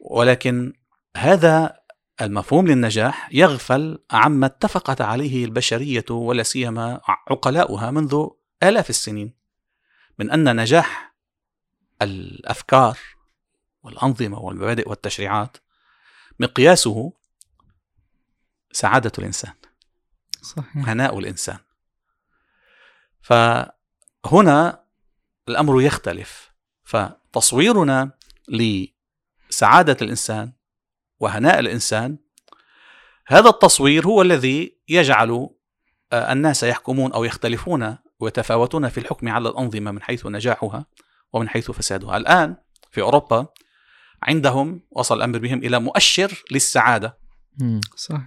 ولكن 0.00 0.72
هذا 1.16 1.80
المفهوم 2.20 2.66
للنجاح 2.66 3.28
يغفل 3.32 3.98
عما 4.10 4.46
اتفقت 4.46 5.00
عليه 5.00 5.44
البشرية 5.44 6.04
ولا 6.10 6.42
سيما 6.42 7.00
عقلاؤها 7.06 7.90
منذ 7.90 8.26
آلاف 8.62 8.90
السنين. 8.90 9.34
من 10.18 10.30
أن 10.30 10.56
نجاح 10.60 11.14
الأفكار 12.02 12.98
والأنظمة 13.82 14.38
والمبادئ 14.38 14.88
والتشريعات 14.88 15.56
مقياسه 16.40 17.12
سعادة 18.72 19.12
الإنسان 19.18 19.52
صحيح. 20.42 20.88
هناء 20.88 21.18
الإنسان. 21.18 21.58
فهنا 23.20 24.84
الأمر 25.48 25.82
يختلف. 25.82 26.49
فتصويرنا 26.90 28.10
لسعادة 28.48 29.96
الإنسان 30.02 30.52
وهناء 31.20 31.58
الإنسان 31.58 32.18
هذا 33.26 33.48
التصوير 33.48 34.06
هو 34.06 34.22
الذي 34.22 34.76
يجعل 34.88 35.48
آه، 36.12 36.32
الناس 36.32 36.62
يحكمون 36.62 37.12
أو 37.12 37.24
يختلفون 37.24 37.96
ويتفاوتون 38.20 38.88
في 38.88 38.98
الحكم 38.98 39.28
على 39.28 39.48
الأنظمة 39.48 39.90
من 39.90 40.02
حيث 40.02 40.26
نجاحها 40.26 40.86
ومن 41.32 41.48
حيث 41.48 41.70
فسادها 41.70 42.16
الآن 42.16 42.56
في 42.90 43.00
أوروبا 43.00 43.46
عندهم 44.22 44.82
وصل 44.90 45.16
الأمر 45.16 45.38
بهم 45.38 45.58
إلى 45.58 45.80
مؤشر 45.80 46.42
للسعادة 46.50 47.18
مم. 47.58 47.80
صحيح. 47.96 48.24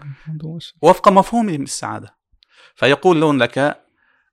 وفق 0.82 1.10
مفهومهم 1.10 1.62
للسعادة 1.62 2.18
فيقولون 2.76 3.38
لك 3.38 3.84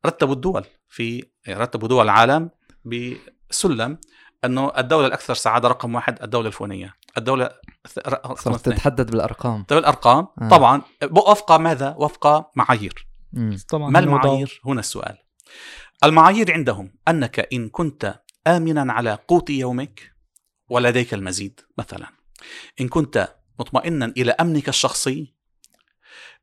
رتبوا 0.07 0.35
الدول 0.35 0.65
في 0.89 1.25
رتبوا 1.49 1.89
دول 1.89 2.05
العالم 2.05 2.51
بسلم 2.85 3.99
أنه 4.45 4.73
الدولة 4.79 5.07
الأكثر 5.07 5.35
سعادة 5.35 5.69
رقم 5.69 5.95
واحد 5.95 6.23
الدولة 6.23 6.47
الفلانية 6.47 6.95
الدولة 7.19 7.51
الث- 7.89 8.09
رقم 8.09 8.35
صرت 8.35 8.65
تتحدد 8.69 9.11
بالأرقام 9.11 9.65
طيب 9.65 9.79
الأرقام 9.79 10.27
آه. 10.43 10.49
طبعا 10.49 10.83
وفق 11.13 11.53
ماذا؟ 11.53 11.95
وفق 11.99 12.51
معايير 12.57 13.09
مم. 13.33 13.57
طبعا 13.69 13.91
ما 13.91 13.99
المعايير؟ 13.99 14.61
هنا 14.67 14.81
السؤال 14.81 15.19
المعايير 16.05 16.53
عندهم 16.53 16.95
أنك 17.09 17.49
إن 17.53 17.69
كنت 17.69 18.21
آمنا 18.47 18.93
على 18.93 19.19
قوت 19.29 19.51
يومك 19.51 20.13
ولديك 20.69 21.15
المزيد 21.15 21.61
مثلا 21.79 22.07
إن 22.81 22.89
كنت 22.89 23.35
مطمئنا 23.59 24.07
إلى 24.17 24.31
أمنك 24.33 24.69
الشخصي 24.69 25.35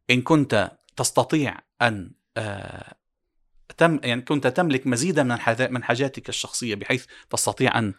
إن 0.09 0.21
كنت 0.21 0.71
تستطيع 0.95 1.57
أن 1.81 2.11
آه، 2.37 2.93
تم 3.77 3.99
يعني 4.03 4.21
كنت 4.21 4.47
تملك 4.47 4.87
مزيدا 4.87 5.23
من 5.23 5.37
من 5.71 5.83
حاجاتك 5.83 6.29
الشخصية 6.29 6.75
بحيث 6.75 7.05
تستطيع 7.29 7.79
أن 7.79 7.93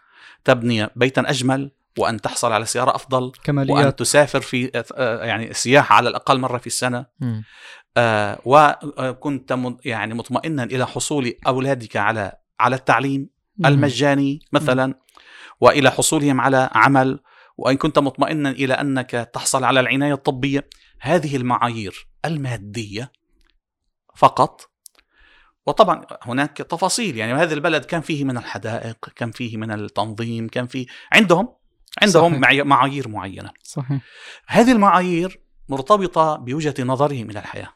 تبني 0.45 0.89
بيتا 0.97 1.31
أجمل 1.31 1.71
وأن 1.99 2.21
تحصل 2.21 2.53
على 2.53 2.65
سيارة 2.67 2.95
أفضل 2.95 3.23
وأن 3.23 3.33
كماليات. 3.45 3.99
تسافر 3.99 4.41
في 4.41 4.83
آه، 4.95 5.25
يعني 5.25 5.53
سياحة 5.55 5.95
على 5.95 6.09
الأقل 6.09 6.39
مرة 6.41 6.59
في 6.59 6.67
السنة. 6.67 7.07
مم. 7.21 7.45
آه، 7.97 8.41
وكنت 8.45 9.53
من- 9.53 9.77
يعني 9.85 10.15
مطمئنا 10.15 10.65
إلى 10.65 10.87
حصول 10.87 11.35
أولادك 11.47 11.97
على 11.97 12.33
على 12.61 12.77
التعليم 12.77 13.31
المجاني 13.67 14.41
مثلا 14.53 14.95
وإلى 15.61 15.91
حصولهم 15.91 16.41
على 16.41 16.71
عمل 16.73 17.21
وإن 17.57 17.77
كنت 17.77 17.99
مطمئنا 17.99 18.51
إلى 18.51 18.75
أنك 18.75 19.11
تحصل 19.11 19.65
على 19.65 19.81
العناية 19.81 20.13
الطبية. 20.15 20.69
هذه 21.01 21.37
المعايير 21.37 22.07
المادية 22.25 23.13
فقط 24.17 24.71
وطبعا 25.69 26.07
هناك 26.23 26.57
تفاصيل 26.57 27.17
يعني 27.17 27.33
هذا 27.33 27.55
البلد 27.55 27.85
كان 27.85 28.01
فيه 28.01 28.25
من 28.25 28.39
الحدائق 28.39 29.09
كان 29.17 29.31
فيه 29.31 29.57
من 29.57 29.71
التنظيم 29.71 30.49
كان 30.49 30.67
فيه 30.67 30.87
عندهم 31.13 31.49
عندهم 32.03 32.43
صحيح. 32.43 32.65
معايير 32.65 33.09
معينة 33.09 33.51
صحيح 33.63 34.01
هذه 34.47 34.73
المعايير 34.73 35.41
مرتبطة 35.69 36.37
بوجهة 36.37 36.75
نظرهم 36.81 37.31
إلى 37.31 37.39
الحياة 37.39 37.75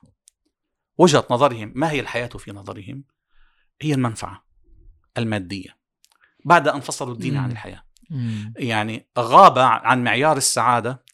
وجهة 0.98 1.26
نظرهم 1.31 1.72
ما 1.74 1.90
هي 1.90 2.00
الحياة 2.00 2.26
في 2.26 2.52
نظرهم 2.52 3.05
هي 3.81 3.94
المنفعة 3.94 4.44
المادية 5.18 5.76
بعد 6.44 6.68
أن 6.68 6.81
فصلوا 6.81 7.14
الدين 7.14 7.37
عن 7.37 7.44
مم. 7.44 7.50
الحياة 7.50 7.83
مم. 8.11 8.55
يعني 8.57 9.09
غاب 9.18 9.59
عن 9.59 10.05
معيار 10.05 10.37
السعادة 10.37 11.05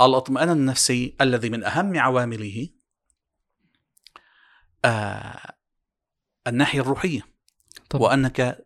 الاطمئنان 0.00 0.56
النفسي 0.56 1.16
الذي 1.20 1.50
من 1.50 1.64
أهم 1.64 1.98
عوامله 1.98 2.68
آه 4.84 5.57
الناحية 6.48 6.80
الروحية 6.80 7.20
طبعا. 7.90 8.02
وأنك 8.10 8.58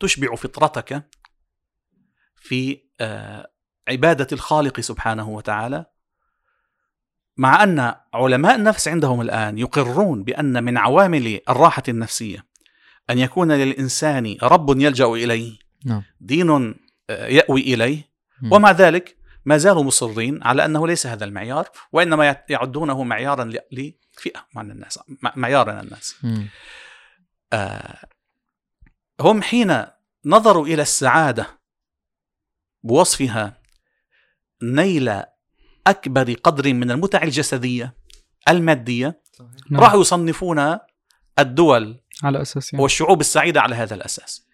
تشبع 0.00 0.34
فطرتك 0.34 1.02
في 2.36 2.80
آه، 3.00 3.50
عبادة 3.88 4.26
الخالق 4.32 4.80
سبحانه 4.80 5.28
وتعالى 5.28 5.86
مع 7.36 7.62
أن 7.62 7.94
علماء 8.14 8.54
النفس 8.54 8.88
عندهم 8.88 9.20
الآن 9.20 9.58
يقرون 9.58 10.24
بأن 10.24 10.64
من 10.64 10.78
عوامل 10.78 11.40
الراحة 11.48 11.82
النفسية 11.88 12.46
أن 13.10 13.18
يكون 13.18 13.52
للإنسان 13.52 14.36
رب 14.42 14.80
يلجأ 14.80 15.06
إليه 15.06 15.58
نعم. 15.84 16.02
دين 16.20 16.50
آه، 17.10 17.26
يأوي 17.26 17.60
إليه. 17.60 18.12
ومع 18.50 18.70
ذلك 18.70 19.16
ما 19.44 19.56
زالوا 19.56 19.82
مصرين 19.82 20.42
على 20.42 20.64
أنه 20.64 20.86
ليس 20.86 21.06
هذا 21.06 21.24
المعيار 21.24 21.68
وإنما 21.92 22.24
يع- 22.26 22.44
يعدونه 22.48 23.02
معيارا 23.02 23.44
لفئة 23.72 24.46
من 24.56 24.70
الناس 24.70 24.98
مع- 25.22 25.32
معيارا 25.36 25.80
الناس. 25.80 26.16
آه، 27.52 27.98
هم 29.20 29.42
حين 29.42 29.84
نظروا 30.24 30.66
إلى 30.66 30.82
السعادة 30.82 31.60
بوصفها 32.82 33.62
نيل 34.62 35.22
أكبر 35.86 36.32
قدر 36.32 36.74
من 36.74 36.90
المتع 36.90 37.22
الجسدية 37.22 37.94
المادية 38.48 39.22
نعم. 39.70 39.80
راح 39.80 39.94
يصنفون 39.94 40.78
الدول 41.38 42.00
على 42.22 42.42
أساس 42.42 42.72
يعني 42.72 42.82
والشعوب 42.82 43.20
السعيدة 43.20 43.60
على 43.60 43.74
هذا 43.74 43.94
الأساس 43.94 44.46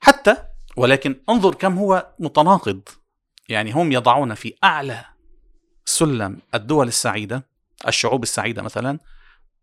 حتى 0.00 0.36
ولكن 0.76 1.20
انظر 1.28 1.54
كم 1.54 1.78
هو 1.78 2.14
متناقض 2.18 2.80
يعني 3.48 3.72
هم 3.72 3.92
يضعون 3.92 4.34
في 4.34 4.54
أعلى 4.64 5.04
سلم 5.84 6.38
الدول 6.54 6.88
السعيدة 6.88 7.46
الشعوب 7.88 8.22
السعيدة 8.22 8.62
مثلا 8.62 8.98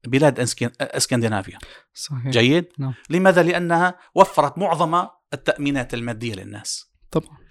بلاد 0.08 0.40
إسكندنافيا. 0.82 1.58
صحيح. 1.94 2.28
جيد؟ 2.28 2.66
نعم. 2.80 2.94
لماذا؟ 3.10 3.44
لأنها 3.44 4.00
وفرت 4.16 4.58
معظم 4.58 5.08
التأمينات 5.34 5.94
المادية 5.94 6.36
للناس. 6.36 6.94
طبعا. 7.12 7.44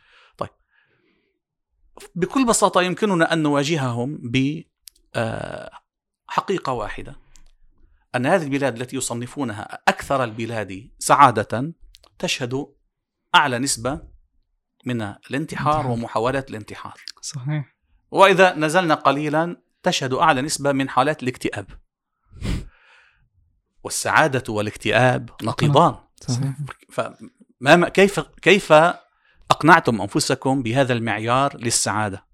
بكل 2.15 2.47
بساطة 2.47 2.83
يمكننا 2.83 3.33
أن 3.33 3.43
نواجههم 3.43 4.19
ب 4.23 4.63
آه، 5.15 5.71
حقيقة 6.27 6.73
واحدة. 6.73 7.17
أن 8.15 8.27
هذه 8.27 8.43
البلاد 8.43 8.81
التي 8.81 8.97
يصنفونها 8.97 9.79
أكثر 9.89 10.25
البلاد 10.25 10.91
سعادة 10.99 11.73
تشهد 12.19 12.67
أعلى 13.35 13.59
نسبة 13.59 14.01
من 14.87 15.03
الانتحار 15.03 15.35
انتحار. 15.35 15.87
ومحاولات 15.87 16.51
الانتحار. 16.51 17.01
صحيح. 17.21 17.77
وإذا 18.11 18.55
نزلنا 18.55 18.95
قليلا 18.95 19.63
تشهد 19.83 20.13
أعلى 20.13 20.43
نسبة 20.43 20.73
من 20.73 20.89
حالات 20.89 21.23
الاكتئاب. 21.23 21.67
والسعادة 23.85 24.53
والاكتئاب 24.53 25.31
نقيضان. 25.43 25.95
صحيح. 26.21 26.53
فما 26.91 27.89
كيف 27.89 28.21
كيف 28.21 28.73
أقنعتم 29.51 30.01
أنفسكم 30.01 30.63
بهذا 30.63 30.93
المعيار 30.93 31.57
للسعادة؟ 31.57 32.27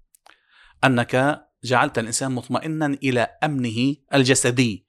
أنك 0.83 1.45
جعلت 1.63 1.99
الإنسان 1.99 2.31
مطمئنا 2.31 2.85
إلى 3.03 3.27
أمنه 3.43 3.95
الجسدي 4.13 4.85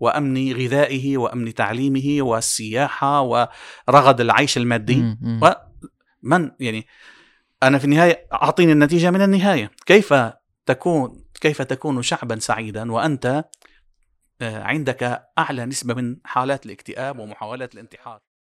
وأمن 0.00 0.52
غذائه 0.52 1.16
وأمن 1.16 1.54
تعليمه 1.54 2.16
والسياحة 2.20 3.20
ورغد 3.20 4.20
العيش 4.20 4.56
المادي. 4.56 4.96
مم، 4.96 5.18
مم. 5.20 5.40
و- 5.42 5.56
من 6.22 6.50
يعني 6.60 6.86
أنا 7.62 7.78
في 7.78 7.84
النهاية 7.84 8.26
أعطيني 8.32 8.72
النتيجة 8.72 9.10
من 9.10 9.22
النهاية. 9.22 9.70
كيف 9.86 10.14
تكون 10.66 11.24
كيف 11.40 11.62
تكون 11.62 12.02
شعبا 12.02 12.38
سعيدا 12.38 12.92
وأنت 12.92 13.26
آه، 13.26 13.50
عندك 14.42 15.28
أعلى 15.38 15.66
نسبة 15.66 15.94
من 15.94 16.16
حالات 16.24 16.66
الاكتئاب 16.66 17.18
ومحاولات 17.18 17.74
الانتحار. 17.74 18.20